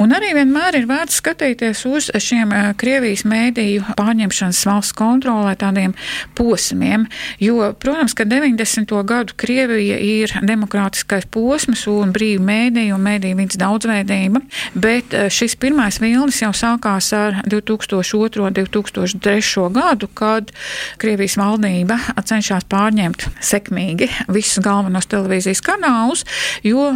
Un 0.00 0.12
arī 0.14 0.32
vienmēr 0.36 0.76
ir 0.78 0.86
vērts 0.88 1.18
skatīties 1.20 1.82
uz 1.88 2.08
šiem 2.22 2.52
eh, 2.54 2.66
Krievijas 2.78 3.24
mēdīju 3.28 3.94
pārņemšanas 3.98 4.60
valsts 4.68 4.96
kontrolē 4.96 5.54
tādiem 5.58 5.94
posmiem, 6.38 7.06
jo, 7.42 7.70
protams, 7.80 8.14
ka 8.16 8.26
90. 8.28 8.92
gadu 9.08 9.36
Krievija 9.40 9.96
ir 9.96 10.34
demokrātiskais 10.46 11.26
posms 11.32 11.86
un 11.90 12.12
brīva 12.14 12.44
mēdīja 12.50 12.96
un 12.96 13.04
mēdīja 13.06 13.38
vidas 13.40 13.60
daudzveidība, 13.60 14.44
bet 14.74 15.16
eh, 15.16 15.28
šis 15.32 15.56
pirmais 15.60 16.00
vilnis 16.02 16.42
jau 16.44 16.52
sākās 16.56 17.12
ar 17.16 17.40
2002. 17.48 18.44
un 18.44 18.58
2003. 18.60 19.66
gadu, 19.74 20.10
kad 20.14 20.52
Krievijas 21.00 21.38
valdība 21.40 21.98
cenšas 22.28 22.68
pārņemt 22.70 23.26
sekmīgi 23.44 24.09
visus 24.28 24.62
galvenos 24.64 25.08
televīzijas 25.10 25.62
kanālus, 25.64 26.24
jo 26.66 26.90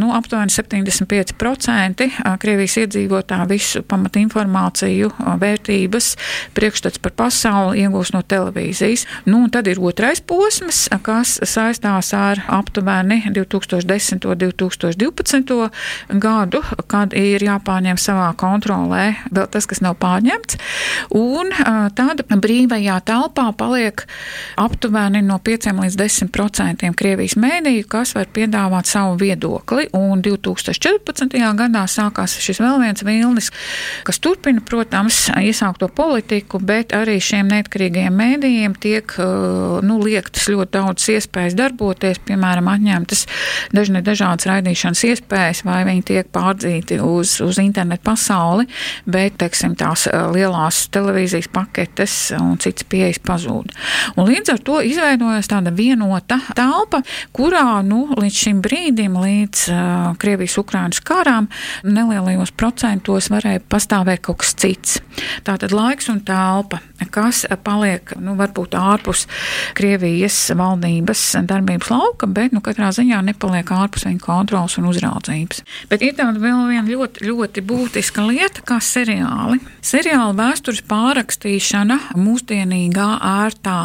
nu, 0.00 0.12
aptuveni 0.16 0.52
75% 0.54 2.08
Krievijas 2.40 2.76
iedzīvotāju 2.84 3.48
visu 3.50 3.82
pamatinformāciju, 3.88 5.10
vērtības, 5.40 6.10
priekšstats 6.56 7.00
par 7.02 7.14
pasauli 7.18 7.84
iegūst 7.84 8.14
no 8.16 8.22
televīzijas. 8.22 9.06
Nu, 9.28 9.42
tad 9.52 9.68
ir 9.70 9.80
otrais 9.82 10.20
posms, 10.20 10.86
kas 11.06 11.36
saistās 11.48 12.12
ar 12.16 12.42
aptuveni 12.48 13.22
2010. 13.34 14.26
un 14.26 14.40
2012. 14.40 15.70
gadu, 16.22 16.62
kad 16.90 17.14
ir 17.16 17.42
jāpārņem 17.44 17.98
savā 18.00 18.30
kontrolē 18.38 19.14
vēl 19.30 19.48
tas, 19.50 19.66
kas 19.70 19.82
nav 19.84 19.98
pārņemts. 20.02 20.58
Un 21.16 21.52
tāda 21.96 22.26
brīvajā 22.30 23.00
telpā 23.08 23.50
paliek 23.56 24.04
aptuveni 24.60 25.22
no 25.26 25.38
5 25.42 25.70
līdz 25.80 25.98
10 26.00 26.32
procentiem 26.60 26.92
Krievijas 26.94 27.38
mēdīju, 27.40 27.86
kas 27.88 28.12
var 28.12 28.28
piedāvāt 28.34 28.88
savu 28.88 29.14
viedokli. 29.20 29.86
Un 29.96 30.20
2014. 30.20 31.32
gadā 31.56 31.84
sākās 31.88 32.34
šis 32.36 32.60
vēl 32.60 32.82
viens 32.82 33.04
vilnis, 33.06 33.48
kas 34.04 34.20
turpina, 34.20 34.60
protams, 34.60 35.30
iesākto 35.40 35.88
politiku, 35.88 36.60
bet 36.60 36.92
arī 36.92 37.16
šiem 37.22 37.48
neatkarīgajiem 37.48 38.18
mēdījiem 38.20 38.74
tiek 38.76 39.14
nu, 39.86 39.96
liektas 40.04 40.50
ļoti 40.52 40.74
daudz 40.76 41.06
iespējas 41.14 41.56
darboties, 41.56 42.20
piemēram, 42.28 42.68
atņemtas 42.74 43.24
dažne 43.72 44.04
dažādas 44.04 44.50
raidīšanas 44.50 45.04
iespējas, 45.08 45.64
vai 45.64 45.80
viņi 45.88 46.06
tiek 46.12 46.28
pārdzīti 46.34 47.00
uz, 47.00 47.38
uz 47.40 47.62
internetu 47.62 48.04
pasauli, 48.10 48.68
bet, 49.08 49.38
teiksim, 49.40 49.78
tās 49.80 50.04
lielās 50.34 50.84
televīzijas 50.92 51.48
paketes 51.54 52.18
un 52.36 52.60
citas 52.60 52.84
pieejas 52.84 53.22
pazūd. 53.24 53.72
Un 54.20 54.28
līdz 54.28 54.54
ar 54.58 54.64
to 54.66 54.80
izveidojas 54.84 55.48
tāda 55.48 55.72
vienota 55.72 56.40
telpa, 56.56 57.02
kurā 57.36 57.80
nu, 57.86 58.06
līdz 58.18 58.40
šim 58.44 58.62
brīdim, 58.64 59.16
līdz 59.20 59.64
uh, 59.72 59.80
Krievijas-Ukrainas 60.20 61.02
karām, 61.06 61.50
nelielajos 61.86 62.52
procentos 62.56 63.30
varēja 63.32 63.62
pastāvēt 63.70 64.24
kaut 64.26 64.42
kas 64.42 64.54
cits. 64.58 65.00
Tātad 65.46 65.74
laiks 65.74 66.08
un 66.12 66.20
telpa, 66.26 66.80
kas 67.12 67.44
paliek 67.64 68.14
nu, 68.20 68.36
varbūt 68.38 68.76
ārpus 68.78 69.26
Krievijas 69.78 70.38
valdības 70.56 71.24
darbības 71.48 71.90
lauka, 71.92 72.28
bet 72.30 72.54
nu, 72.54 72.62
katrā 72.64 72.90
ziņā 72.94 73.20
nepaliek 73.30 73.70
ārpus 73.74 74.06
viņa 74.08 74.22
kontrolas 74.24 74.76
un 74.80 74.88
uzraudzības. 74.90 75.62
Bet 75.90 76.04
ir 76.04 76.16
tāda 76.18 76.40
vēl 76.42 76.66
viena 76.70 76.86
ļoti, 76.88 77.24
ļoti 77.28 77.64
būtiska 77.66 78.24
lieta, 78.28 78.64
kā 78.66 78.80
seriāli. 78.84 79.60
Seriāla 79.84 80.34
vēstures 80.36 80.82
pārrakstīšana 80.90 81.98
mūsdienīgā, 82.18 83.08
ērtā, 83.44 83.78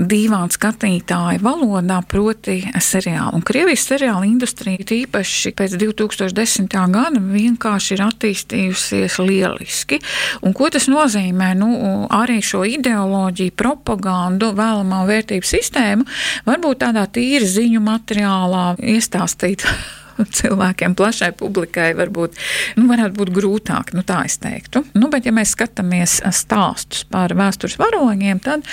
dīvāna 0.00 0.54
skatītāja 0.54 1.40
valodā, 1.44 1.99
proti 2.08 2.58
seriāli. 2.80 3.34
Un 3.36 3.44
Krievijas 3.46 3.84
seriāla 3.90 4.26
industrija 4.28 4.84
tīpaši 4.86 5.52
pēc 5.58 5.76
2010. 5.80 6.76
gada 6.92 7.20
vienkārši 7.20 7.96
ir 7.96 8.04
attīstījusies 8.06 9.18
lieliski. 9.22 10.00
Un 10.46 10.56
ko 10.56 10.70
tas 10.72 10.88
nozīmē? 10.90 11.52
Nu, 11.60 11.70
arī 12.14 12.40
šo 12.44 12.64
ideoloģiju, 12.68 13.56
propagandu, 13.58 14.52
vēlamā 14.56 15.04
vērtību 15.08 15.46
sistēmu 15.46 16.06
varbūt 16.48 16.84
tādā 16.84 17.06
tīri 17.10 17.48
ziņu 17.48 17.82
materiālā 17.84 18.66
iestāstīt 18.80 19.66
cilvēkiem, 20.26 20.96
plašai 20.98 21.32
publikai 21.38 21.92
varbūt 21.98 22.36
nu, 22.80 22.86
varētu 22.90 23.16
būt 23.18 23.32
grūtāk, 23.36 23.94
nu, 23.96 24.04
tā 24.06 24.22
es 24.28 24.38
teiktu. 24.42 24.84
Nu, 24.96 25.10
bet, 25.12 25.26
ja 25.28 25.34
mēs 25.34 25.54
skatāmies 25.56 26.18
stāstus 26.34 27.04
par 27.10 27.34
vēstures 27.36 27.78
varoņiem, 27.80 28.42
tad 28.44 28.66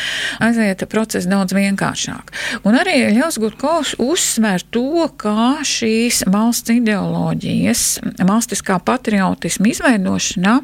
aiziet 0.43 0.83
process 0.91 1.27
daudz 1.29 1.55
vienkāršāk. 1.57 2.33
Un 2.67 2.77
arī 2.79 2.99
Ļaus 3.15 3.39
Gurkovs 3.41 3.95
uzsver 4.01 4.63
to, 4.73 5.07
kā 5.19 5.63
šīs 5.67 6.23
valsts 6.31 6.73
ideoloģijas, 6.73 7.83
valstiskā 8.27 8.79
patriotisma 8.85 9.71
izveidošanā, 9.71 10.55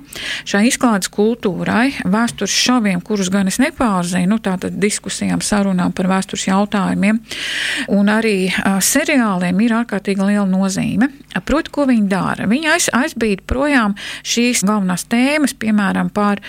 šai 0.50 0.66
izklādes 0.70 1.12
kultūrai, 1.14 1.94
vēstures 2.04 2.54
šoviem, 2.64 3.02
kurus 3.06 3.32
gan 3.34 3.50
es 3.52 3.60
nepārzinu, 3.62 4.40
tātad 4.44 4.78
diskusijām, 4.82 5.42
sarunām 5.44 5.94
par 5.96 6.10
vēstures 6.12 6.48
jautājumiem, 6.50 7.22
un 7.94 8.12
arī 8.12 8.50
seriāliem 8.84 9.62
ir 9.66 9.78
ārkārtīgi 9.82 10.30
liela 10.32 10.48
nozīme 10.50 10.73
nozīme. 10.74 11.10
Proti, 11.46 11.72
ko 11.74 11.86
viņi 11.90 12.08
dara? 12.10 12.48
Viņi 12.50 12.70
aiz, 12.70 12.90
aizbīd 12.94 13.44
projām 13.50 13.96
šīs 14.24 14.64
galvenās 14.66 15.06
tēmas, 15.10 15.54
piemēram, 15.58 16.10
par 16.14 16.42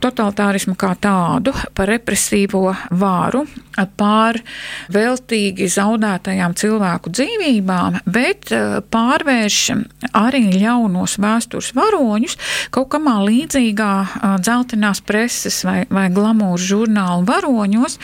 totalitārismu 0.00 0.76
kā 0.76 0.94
tādu, 1.00 1.52
par 1.74 1.88
represīvo 1.88 2.74
vāru, 2.90 3.46
par 3.96 4.40
veltīgi 4.92 5.68
zaudētajām 5.70 6.54
cilvēku 6.58 7.12
dzīvībām, 7.14 8.00
bet 8.10 8.52
eh, 8.52 8.80
pārvērš 8.90 9.60
arī 10.16 10.42
ļaunos 10.56 11.16
vēstures 11.20 11.72
varoņus 11.76 12.36
kaut 12.74 12.90
kamā 12.94 13.20
līdzīgā 13.28 13.92
eh, 14.02 14.36
dzeltenās 14.42 15.02
preses 15.06 15.62
vai, 15.64 15.84
vai 15.90 16.08
glamūra 16.12 16.60
žurnālu 16.60 17.26
varoņos, 17.28 17.98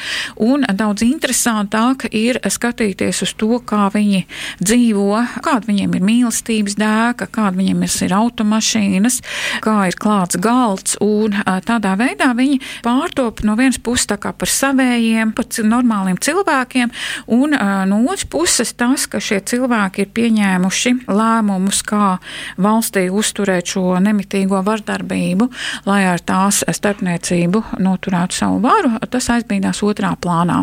un 0.46 0.66
daudz 0.76 1.04
interesantāk 1.06 2.08
ir 2.12 2.40
skatīties 2.44 3.24
uz 3.26 3.34
to, 3.36 3.60
kā 3.66 3.88
viņi 3.94 4.24
dzīvo, 4.62 5.24
kāda 5.44 5.65
viņiem 5.68 5.96
ir 5.98 6.06
mīlestības 6.06 6.76
dēka, 6.80 7.28
kāda 7.32 7.56
viņiem 7.58 7.84
ir 7.86 8.14
automašīnas, 8.16 9.20
kā 9.64 9.76
ir 9.90 9.98
klāts 10.00 10.38
galds, 10.42 10.96
un 11.04 11.36
tādā 11.66 11.94
veidā 11.98 12.32
viņi 12.36 12.60
pārtop 12.84 13.42
no 13.46 13.56
vienas 13.58 13.78
puses 13.78 14.06
par 14.06 14.50
savējiem, 14.50 15.32
par 15.36 15.48
normāliem 15.66 16.18
cilvēkiem, 16.22 16.92
un 17.32 17.56
no 17.90 18.00
otras 18.06 18.26
puses 18.30 18.72
tas, 18.76 19.06
ka 19.10 19.20
šie 19.22 19.40
cilvēki 19.46 20.04
ir 20.04 20.12
pieņēmuši 20.16 20.92
lēmumus, 21.08 21.82
kā 21.86 22.16
valstī 22.62 23.06
uzturēt 23.10 23.72
šo 23.74 23.96
nemitīgo 24.02 24.60
vardarbību, 24.66 25.48
lai 25.88 26.02
ar 26.10 26.22
tās 26.22 26.62
starpniecību 26.66 27.62
noturētu 27.82 28.40
savu 28.40 28.60
varu, 28.64 28.94
tas 29.10 29.30
aizbīdās 29.32 29.82
otrā 29.86 30.14
plānā. 30.20 30.62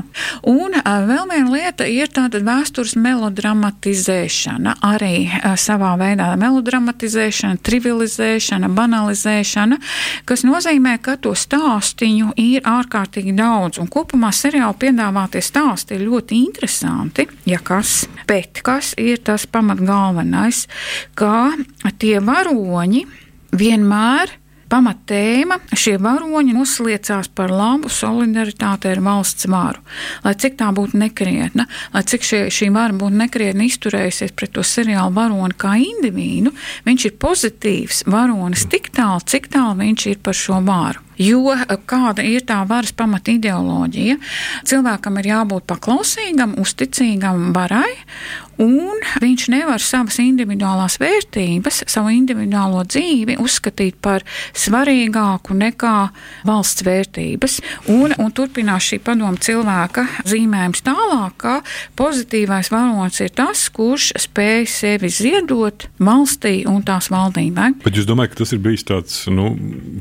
Un 0.50 0.76
vēl 0.84 1.26
viena 1.32 1.52
lieta 1.52 1.88
ir 1.90 2.12
tāda 2.14 2.42
vēstures 2.44 2.96
melodramatizēšana, 3.00 4.78
arī 4.84 5.30
savā 5.60 5.94
veidā 6.00 6.32
melodramatizēšana, 6.40 7.62
trivializēšana, 7.64 8.70
banalizēšana, 8.76 9.80
kas 10.30 10.44
nozīmē, 10.48 10.98
ka 11.04 11.16
to 11.24 11.34
stāstiņu 11.38 12.34
ir 12.42 12.68
ārkārtīgi 12.68 13.36
daudz, 13.38 13.80
un 13.82 13.90
kopumā 13.92 14.34
seriāli 14.36 14.80
piedāvātie 14.84 15.44
stāsti 15.44 15.98
ir 15.98 16.06
ļoti 16.10 16.44
interesanti, 16.44 17.28
ja 17.50 17.62
kas, 17.64 18.04
bet 18.30 18.64
kas 18.66 18.94
ir 19.00 19.24
tas 19.24 19.48
pamatgalvenais, 19.48 20.66
ka 21.20 21.54
tie 22.00 22.20
varoņi 22.24 23.06
vienmēr 23.54 24.40
pamatēma 24.74 25.60
šie 25.78 26.00
varoņi 26.02 26.56
nosliecās 26.56 27.30
par 27.38 27.54
labu 27.54 27.92
solidaritāti 27.94 28.90
ar 28.90 29.02
valsts 29.06 29.46
varu. 29.52 29.84
Lai 30.26 30.34
cik 30.40 30.58
tā 30.58 30.72
būtu 30.74 30.98
nekrietna, 30.98 31.68
lai 31.94 32.04
cik 32.10 32.26
šie, 32.26 32.42
šī 32.54 32.72
vara 32.74 32.96
būtu 32.98 33.20
nekrietni 33.22 33.70
izturējusies 33.70 34.34
pret 34.34 34.56
to 34.58 34.66
seriālu 34.66 35.14
varoni 35.14 35.58
kā 35.60 35.76
individu, 35.82 36.54
viņš 36.88 37.08
ir 37.10 37.18
pozitīvs 37.22 38.04
varonis 38.10 38.66
tik 38.72 38.90
tālu, 38.96 39.22
cik 39.22 39.52
tālu 39.54 39.78
viņš 39.84 40.10
ir 40.14 40.22
par 40.26 40.38
šo 40.38 40.62
varu. 40.66 41.04
Jo 41.22 41.54
eh, 41.54 41.76
kāda 41.86 42.26
ir 42.26 42.46
tā 42.48 42.62
varas 42.70 42.94
pamata 42.98 43.34
ideoloģija? 43.34 44.18
Cilvēkam 44.70 45.20
ir 45.22 45.30
jābūt 45.30 45.68
paklausīgam, 45.70 46.58
uzticīgam 46.62 47.52
varai, 47.56 47.92
un 48.62 49.02
viņš 49.24 49.48
nevar 49.54 49.82
savas 49.84 50.20
individuālās 50.24 51.00
vērtības, 51.02 51.84
savu 51.90 52.14
individuālo 52.14 52.84
dzīvi 52.88 53.38
uzskatīt 53.42 54.00
par 54.04 54.26
svarīgāku 54.58 55.56
nekā 55.58 55.98
valsts 56.48 56.86
vērtības. 56.86 57.60
Un, 57.94 58.14
un 58.18 58.34
turpinās 58.36 58.90
šī 58.92 59.00
padoma 59.04 59.40
cilvēka 59.44 60.06
zīmējums 60.30 60.84
tālāk, 60.86 61.38
ka 61.42 61.56
pozitīvais 62.00 62.72
varonis 62.74 63.22
ir 63.24 63.34
tas, 63.36 63.66
kurš 63.74 64.12
spēj 64.28 64.68
sevi 64.70 65.12
ziedot 65.14 65.88
valstī 66.04 66.64
un 66.70 66.84
tās 66.86 67.10
valdībai. 67.14 67.74
Bet 67.84 67.98
jūs 67.98 68.08
domājat, 68.10 68.36
ka 68.36 68.44
tas 68.44 68.56
ir 68.56 68.64
bijis 68.64 68.86
tāds 68.88 69.20
nu, 69.32 69.52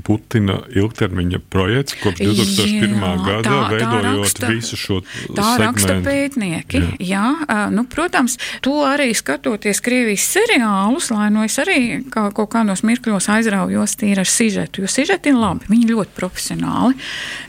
Putina 0.02 0.58
ilgtermiņa 0.74 1.42
projekts 1.52 1.96
kopš 2.02 2.24
2001. 2.26 2.96
Jā, 3.02 3.12
gada, 3.22 3.42
tā, 3.46 3.58
veidojot 3.70 4.02
tā 4.02 4.02
raksta, 4.22 4.50
visu 4.52 4.78
šo 4.78 4.98
tā 5.02 5.46
segmentu. 5.46 5.62
raksta 5.62 5.96
pētnieki. 6.06 6.82
Jā. 6.82 7.12
Jā, 7.12 7.68
nu, 7.74 7.84
protams, 7.90 8.38
to 8.64 8.74
arī 8.86 9.10
skatoties 9.16 9.82
Krievijas 9.84 10.26
seriālus, 10.34 11.10
lai 11.14 11.28
nu 11.34 11.44
es 11.46 11.58
arī 11.62 12.02
kā, 12.12 12.28
kaut 12.34 12.52
kādos 12.54 12.84
mirkļos 12.86 13.28
aizraujos 13.32 13.96
tīri 14.00 14.22
ar 14.22 14.28
sižetu, 14.28 14.84
jo 14.84 14.90
sižeti 14.90 15.32
ir 15.32 15.38
labi, 15.38 15.68
viņi 15.70 15.90
ļoti 15.92 16.16
profesionāli. 16.16 16.98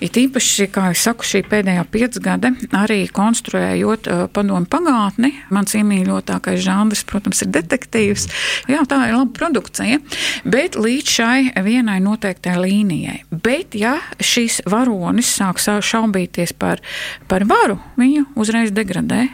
Ir 0.03 0.19
īpaši, 0.23 0.69
kā 0.73 0.89
es 0.93 1.03
saku, 1.05 1.27
šī 1.27 1.43
pēdējā 1.49 1.83
piecgade 1.93 2.53
arī 2.77 3.03
konstruējot 3.13 4.09
uh, 4.09 4.23
padomu 4.33 4.69
pagātni. 4.69 5.33
Mans 5.53 5.75
iemīļotākais 5.77 6.61
žanrs, 6.63 7.03
protams, 7.09 7.43
ir 7.45 7.51
detektīvs. 7.53 8.27
Jā, 8.71 8.83
tā 8.89 9.03
ir 9.09 9.17
laba 9.17 9.31
produkcija, 9.35 9.99
bet 10.47 10.77
līdz 10.79 11.15
šai 11.17 11.37
vienai 11.65 11.99
noteiktai 12.03 12.57
līnijai. 12.61 13.19
Bet, 13.31 13.77
ja 13.77 13.97
šīs 14.23 14.63
varonis 14.69 15.31
sāk 15.37 15.61
šaubīties 15.63 16.55
par, 16.57 16.81
par 17.29 17.47
varu, 17.49 17.79
viņu 17.99 18.27
uzreiz 18.39 18.73
degradē. 18.75 19.27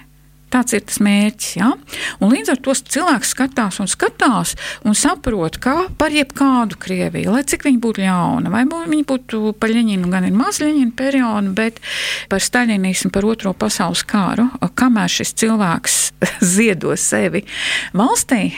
Tāds 0.53 0.73
ir 0.73 0.83
tas 0.87 0.99
mērķis. 1.03 1.49
Ja? 1.59 1.73
Un 2.19 2.33
līdz 2.33 2.53
ar 2.53 2.61
to 2.65 2.73
cilvēks 2.73 3.33
skatās 3.35 3.79
un 3.83 3.89
skatās 3.91 4.55
un 4.87 4.97
saprot, 4.97 5.59
kā 5.61 5.75
par 5.99 6.15
jebkādu 6.15 6.79
Krieviju, 6.81 7.33
lai 7.35 7.43
cik 7.47 7.67
viņa 7.67 7.83
būtu 7.83 8.05
ļauna, 8.05 8.53
vai 8.53 8.65
viņa 8.65 9.05
būtu 9.09 9.53
par 9.59 9.73
Ļeņinu, 9.73 10.09
gan 10.11 10.25
ir 10.27 10.35
maz 10.35 10.61
Ļeņina 10.63 10.95
periodu, 10.97 11.53
bet 11.57 11.79
par 12.31 12.43
staļinismu, 12.43 13.13
par 13.13 13.27
otro 13.29 13.53
pasaules 13.53 14.03
kāru, 14.09 14.49
kamēr 14.79 15.11
šis 15.19 15.35
cilvēks 15.43 16.01
ziedo 16.55 16.97
sevi 16.97 17.45
valstī 17.93 18.49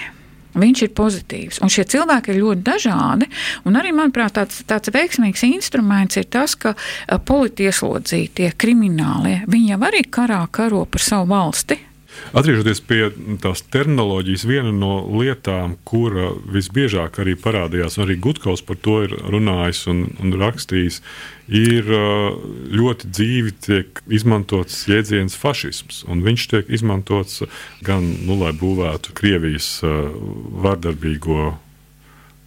Viņš 0.52 0.82
ir 0.84 0.92
pozitīvs. 0.98 1.62
Un 1.64 1.72
šie 1.72 1.86
cilvēki 1.94 2.34
ir 2.34 2.42
ļoti 2.42 2.66
dažādi. 2.68 3.30
Arī, 3.72 3.94
manuprāt, 3.96 4.36
tāds, 4.36 4.62
tāds 4.68 4.92
veiksmīgs 4.94 5.46
instruments 5.48 6.20
ir 6.20 6.28
tas, 6.32 6.58
ka 6.60 6.76
politieslodzītie 7.28 8.52
kriminālie, 8.60 9.42
viņi 9.52 9.74
jau 9.74 9.80
arī 9.88 10.04
karā 10.12 10.44
karo 10.52 10.84
par 10.86 11.04
savu 11.04 11.32
valsti. 11.32 11.80
Atgriežoties 12.32 12.80
pie 12.88 13.10
tās 13.44 13.64
terminoloģijas, 13.74 14.46
viena 14.48 14.72
no 14.76 15.02
lietām, 15.20 15.76
kura 15.88 16.30
visbiežāk 16.54 17.20
arī 17.24 17.36
parādījās, 17.40 17.98
un 17.98 18.06
arī 18.06 18.18
Gutkaus 18.24 18.64
par 18.66 18.80
to 18.80 19.02
ir 19.08 19.16
runājis 19.34 19.84
un, 19.92 20.06
un 20.22 20.36
rakstījis, 20.40 21.02
ir 21.52 21.90
ļoti 22.72 23.10
dzīvi 23.12 23.56
tiek 23.66 24.04
izmantots 24.08 24.86
jēdziens 24.88 25.36
fašisms. 25.40 26.06
Viņš 26.08 26.48
tiek 26.54 26.72
izmantots 26.72 27.42
gan, 27.84 28.08
nu, 28.24 28.40
lai 28.40 28.54
būvētu 28.56 29.18
Krievijas 29.18 29.74
vardarbīgo 29.84 31.52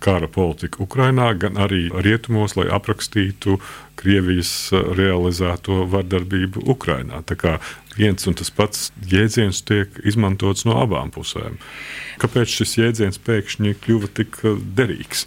kara 0.05 0.29
politiku 0.29 0.85
Ukrajinā, 0.85 1.31
gan 1.41 1.57
arī 1.61 1.87
rietumos, 2.05 2.59
lai 2.59 2.69
aprakstītu 2.73 3.57
Krievijas 4.01 4.53
realizēto 4.73 5.85
vardarbību 5.93 6.67
Ukrajinā. 6.75 7.23
Tā 7.29 7.39
kā 7.39 7.59
viens 7.99 8.27
un 8.27 8.35
tas 8.37 8.51
pats 8.55 8.89
jēdziens 9.11 9.63
tiek 9.67 9.99
izmantots 10.07 10.67
no 10.67 10.79
abām 10.83 11.13
pusēm. 11.15 11.59
Kāpēc 12.23 12.51
šis 12.61 12.77
jēdziens 12.79 13.19
pēkšņi 13.27 13.75
kļuva 13.83 14.09
tik 14.15 14.39
uh, 14.47 14.59
derīgs? 14.79 15.25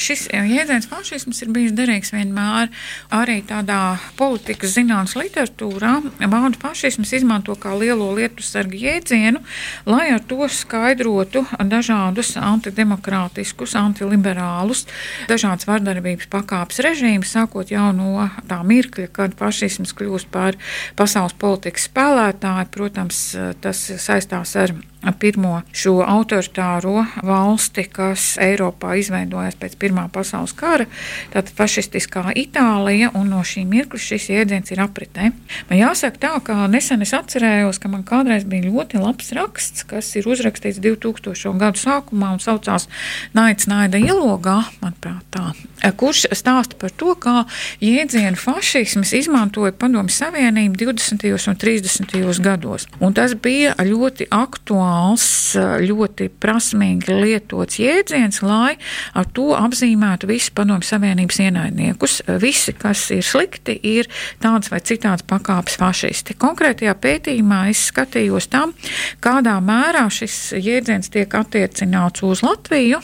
Šis 0.00 0.26
jēdziens 0.32 0.88
fašisms 0.88 1.42
ir 1.44 1.50
bijis 1.52 1.74
derīgs 1.76 2.14
vienmēr. 2.14 2.70
Arī 3.12 3.40
tādā 3.48 3.98
politikas 4.16 4.74
zinātnīs 4.76 5.16
literatūrā 5.20 5.92
vārdu 6.32 6.60
fašisms 6.62 7.12
izmanto 7.20 7.56
kā 7.60 7.74
lielo 7.76 8.08
lietu 8.16 8.44
sargu 8.44 8.80
jēdzienu, 8.80 9.42
lai 9.88 10.10
ar 10.14 10.24
to 10.24 10.48
skaidrotu 10.48 11.44
dažādus 11.60 12.32
antidemokrātiskus, 12.40 13.76
antiliberālus, 13.80 14.86
dažādas 15.28 15.68
vardarbības 15.68 16.30
pakāpes 16.32 16.80
režīmus, 16.84 17.34
sākot 17.36 17.72
jau 17.72 17.90
no 17.96 18.09
tā 18.50 18.60
mirkļa, 18.66 19.08
kad 19.16 19.36
fašisms 19.38 19.94
kļūst 19.98 20.30
par 20.32 20.58
pasaules 20.98 21.36
politikas 21.40 21.88
spēlētāju. 21.90 22.70
Protams, 22.74 23.22
tas 23.62 23.82
saistās 24.02 24.56
ar 24.60 24.74
pirmo 25.20 25.60
šo 25.72 26.00
autoritāro 26.04 27.04
valsti, 27.24 27.86
kas 27.92 28.34
Eiropā 28.40 28.96
izveidojās 29.00 29.56
pēc 29.60 29.76
Pirmā 29.80 30.06
pasaules 30.12 30.52
kara, 30.56 30.86
tātad 31.32 31.52
fašistiskā 31.56 32.34
Itālija, 32.36 33.10
un 33.16 33.30
no 33.32 33.40
šī 33.46 33.64
mirkļa 33.68 34.00
šis 34.04 34.28
jēdziens 34.32 34.72
ir 34.74 34.82
apritē. 34.84 35.30
Man 35.70 35.80
jāsaka 35.80 36.20
tā, 36.20 36.32
ka 36.44 36.66
nesen 36.72 37.04
es 37.04 37.14
atcerējos, 37.16 37.80
ka 37.80 37.88
man 37.92 38.04
kādreiz 38.04 38.44
bija 38.48 38.68
ļoti 38.68 39.00
labs 39.00 39.32
raksts, 39.36 39.86
kas 39.88 40.12
ir 40.20 40.28
uzrakstīts 40.28 40.82
2000. 40.84 41.56
gadu 41.60 41.80
sākumā 41.80 42.34
un 42.36 42.44
saucās 42.44 42.88
Naids 43.36 43.68
Naida 43.70 44.00
ielogā, 44.00 44.58
manuprāt, 44.82 45.24
tā, 45.32 45.92
kurš 45.96 46.26
stāsta 46.36 46.76
par 46.80 46.92
to, 46.92 47.16
kā 47.16 47.46
jēdzienu 47.80 48.36
fašisms 48.40 49.14
izmantoja 49.16 49.72
Padomju 49.72 50.12
Savienību 50.12 50.76
20. 50.84 51.26
un 51.48 51.60
30. 51.64 52.44
gados. 52.44 52.86
Un 53.00 53.16
tas 53.16 53.32
bija 53.32 53.72
ļoti 53.80 54.28
aktuāli 54.34 54.89
aktuāls, 54.90 55.56
ļoti 55.86 56.28
prasmīgi 56.40 57.14
lietots 57.14 57.78
jēdziens, 57.80 58.42
lai 58.42 58.76
ar 59.14 59.26
to 59.34 59.52
apzīmētu 59.56 60.28
visus 60.30 60.52
padomju 60.54 60.86
savienības 60.86 61.40
ienaidniekus. 61.46 62.20
Visi, 62.40 62.72
kas 62.72 63.10
ir 63.14 63.22
slikti, 63.22 63.78
ir 63.82 64.08
tāds 64.42 64.70
vai 64.70 64.80
citāds 64.80 65.24
pakāpes 65.26 65.78
fašisti. 65.80 66.36
Konkrētajā 66.40 66.94
pētījumā 66.94 67.68
es 67.70 67.86
skatījos 67.90 68.50
tam, 68.50 68.74
kādā 69.22 69.56
mērā 69.62 70.06
šis 70.10 70.54
jēdziens 70.58 71.10
tiek 71.10 71.30
attiecināts 71.34 72.24
uz 72.26 72.42
Latviju, 72.44 73.00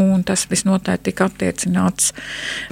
un 0.00 0.24
tas 0.26 0.46
visnotaļ 0.50 1.00
tika 1.04 1.28
attiecināts 1.30 2.12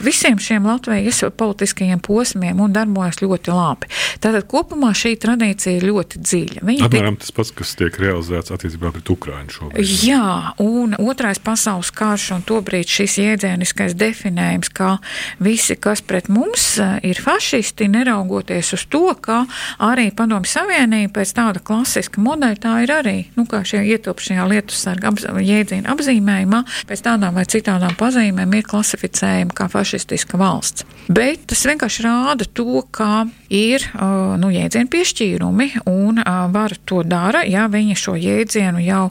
visiem 0.02 0.38
šiem 0.38 0.66
Latvijas 0.66 1.24
politiskajiem 1.38 2.00
posmiem 2.04 2.60
un 2.62 2.74
darbojas 2.74 3.20
ļoti 3.22 3.54
labi. 3.54 3.90
Tātad 4.22 4.46
kopumā 4.50 4.92
šī 4.96 5.16
tradīcija 5.20 5.78
ir 5.78 5.88
ļoti 5.90 6.22
dziļa. 6.22 6.64
Viņa 6.68 6.88
Apmēram 6.88 7.18
tas 7.20 7.34
pats, 7.34 7.52
kas 7.54 7.74
tiek 7.78 7.98
realizēts 8.00 8.47
vērsts 8.48 8.54
attiecībā 8.54 8.92
pret 8.92 9.10
Ukrajinu 9.10 9.52
šobrīd. 9.52 9.92
Jā, 10.04 10.54
un 10.58 10.96
otrais 10.98 11.38
pasaules 11.38 11.90
karš 11.92 12.32
un 12.36 12.42
tobrīd 12.42 12.88
šis 12.88 13.18
jēdzieniskais 13.20 13.94
definējums, 13.98 14.70
ka 14.72 14.98
visi, 15.40 15.76
kas 15.76 16.00
pret 16.00 16.28
mums 16.28 16.78
eh, 16.78 16.98
ir 17.02 17.20
fašisti, 17.20 17.88
neraugoties 17.88 18.72
uz 18.74 18.86
to, 18.88 19.14
ka 19.20 19.44
arī 19.78 20.10
Padomju 20.12 20.48
Savienība 20.48 21.20
pēc 21.20 21.34
tāda 21.36 21.62
klasiska 21.62 22.20
modeļa 22.20 22.60
tā 22.62 22.74
ir 22.84 22.92
arī, 22.92 23.16
nu, 23.36 23.46
kā 23.46 23.62
šie 23.64 23.84
ietilpšajā 23.94 24.48
lietu 24.48 24.76
sarga 24.76 25.12
apz 25.12 25.26
jēdziena 25.26 25.92
apzīmējumā, 25.94 26.64
pēc 26.88 27.04
tādām 27.04 27.36
vai 27.36 27.46
citādām 27.48 27.96
pazīmēm 27.98 28.58
ir 28.58 28.68
klasificējama 28.68 29.56
kā 29.56 29.68
fašistiska 29.72 30.40
valsts. 30.40 30.86
Bet 31.08 31.46
tas 31.48 31.64
vienkārši 31.68 32.04
rāda 32.04 32.48
to, 32.52 32.82
ka 32.92 33.26
ir 33.52 33.84
uh, 33.94 34.36
nu, 34.40 34.50
jēdzienu 34.52 34.90
piešķīrumi 34.92 35.68
un 35.88 36.20
uh, 36.20 36.44
var 36.52 36.74
to 36.88 37.00
dara, 37.06 37.44
ja 37.48 37.64
viņi 37.72 37.96
šo 37.96 38.16
jēdzienu 38.18 38.37
jau 38.84 39.08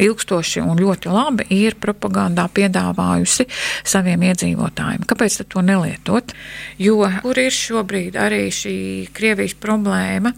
ilgstoši 0.00 0.62
un 0.64 0.80
ļoti 0.80 1.12
labi 1.12 1.46
ir 1.54 1.76
propagandā 1.80 2.46
piedāvājusi 2.54 3.46
saviem 3.84 4.24
iedzīvotājiem. 4.30 5.04
Kāpēc 5.08 5.40
to 5.50 5.64
nelietot? 5.64 6.34
Jo 6.80 7.04
kur 7.20 7.38
ir 7.40 7.52
šobrīd 7.54 8.16
arī 8.20 8.46
šī 8.54 8.74
Krievijas 9.16 9.56
problēma? 9.60 10.32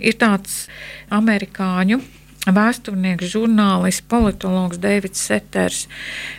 Ir 0.00 0.18
tāds 0.20 0.66
amerikāņu 1.12 2.00
vēsturnieks, 2.50 3.28
žurnālists, 3.30 4.02
politologs 4.10 4.80
Deivids 4.82 5.20
Seters. 5.22 5.84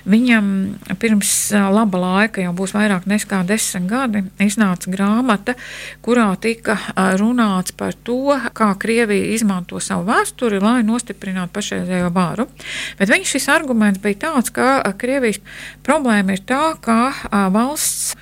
Viņam 0.10 0.76
pirms 1.00 1.32
laba 1.54 2.02
laika, 2.02 2.44
jau 2.44 2.52
būs 2.58 2.74
vairāk 2.76 3.08
nekā 3.08 3.44
desmit 3.48 3.88
gadi, 3.88 4.26
iznāca 4.44 4.92
grāmata, 4.92 5.56
kurā 6.04 6.28
tika 6.44 6.76
runāts 7.22 7.72
par 7.78 7.96
to, 8.04 8.36
kā 8.52 8.74
Krievija 8.80 9.32
izmanto 9.32 9.80
savu 9.80 10.10
vēsturi, 10.12 10.60
lai 10.64 10.82
nostiprinātu 10.84 11.56
pašreizējo 11.56 12.12
varu. 12.16 12.50
Bet 13.00 13.14
viņa 13.14 13.32
šis 13.36 13.50
arguments 13.54 14.04
bija 14.04 14.26
tāds, 14.28 14.52
ka 14.52 14.82
Krievijas 15.00 15.40
problēma 15.88 16.36
ir 16.36 16.44
tā, 16.44 16.76
ka 16.84 17.14
valsts 17.32 18.18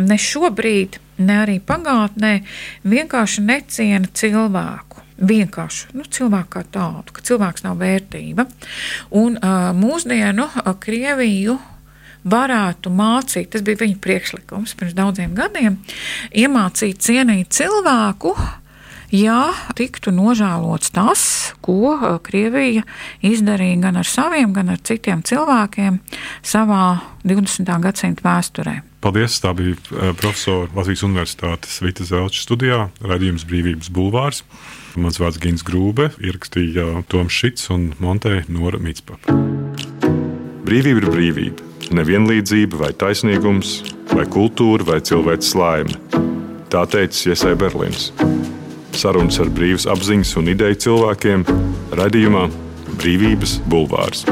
ne 0.00 0.16
šobrīd, 0.16 0.96
ne 1.20 1.34
arī 1.42 1.58
pagātnē 1.60 2.38
vienkārši 2.88 3.44
neciena 3.44 4.08
cilvēku 4.16 4.89
vienkārši 5.20 5.92
nu, 5.96 6.06
cilvēku 6.08 6.54
kā 6.56 6.64
tādu, 6.72 7.14
ka 7.14 7.24
cilvēks 7.26 7.66
nav 7.66 7.80
vērtība. 7.80 8.46
Un 9.20 9.36
uh, 9.36 9.70
mūsdienu 9.76 10.46
uh, 10.48 10.72
Krieviju 10.80 11.58
varētu 12.30 12.92
mācīt, 12.92 13.50
tas 13.52 13.64
bija 13.64 13.80
viņa 13.80 14.00
priekšlikums 14.04 14.74
pirms 14.76 14.96
daudziem 14.96 15.36
gadiem, 15.36 15.78
iemācīt 16.36 17.00
cienīt 17.00 17.54
cilvēku. 17.56 18.34
Ja 19.10 19.48
tiktu 19.74 20.12
nožēlots 20.14 20.92
tas, 20.94 21.22
ko 21.66 21.96
Krievija 22.22 22.84
izdarīja 23.26 23.80
gan 23.82 23.98
ar 23.98 24.06
saviem, 24.06 24.52
gan 24.54 24.70
ar 24.70 24.78
citiem 24.86 25.24
cilvēkiem 25.26 25.96
savā 26.46 27.00
20. 27.26 27.72
gadsimta 27.82 28.22
vēsturē. 28.22 28.76
Paldies! 29.02 29.40
Tā 29.42 29.50
bija 29.56 29.74
profesora 30.20 30.68
Latvijas 30.76 31.02
Universitātes 31.08 31.80
Vita 31.82 32.06
Zelča 32.06 32.44
studijā, 32.44 32.84
raidījums 33.02 33.48
Brīvības 33.50 33.90
bulvārs. 33.90 34.44
Mans 34.98 35.20
vārds 35.22 35.38
Gins 35.38 35.62
Grūbe, 35.66 36.08
ierakstīja 36.18 37.04
Toms 37.10 37.34
Šits 37.34 37.68
un 37.70 37.90
Montē 38.02 38.40
Nora 38.50 38.80
Mitspapa. 38.82 39.36
Brīvība 40.66 41.04
ir 41.04 41.06
brīvība. 41.10 41.68
Nevienlīdzība 41.94 42.78
vai 42.80 42.90
taisnīgums, 42.94 43.80
vai 44.10 44.26
kultūra 44.30 44.86
vai 44.86 44.98
cilvēks 45.02 45.54
laime. 45.58 45.94
Tā 46.70 46.84
teica 46.90 47.30
Iesai 47.30 47.54
Berlīns. 47.58 48.10
Sarunas 48.98 49.38
ar 49.42 49.50
brīvas 49.54 49.86
apziņas 49.90 50.34
un 50.42 50.50
ideju 50.54 50.82
cilvēkiem 50.86 51.46
radījumā 51.98 52.48
Brīvības 53.00 53.60
bulvārs. 53.70 54.26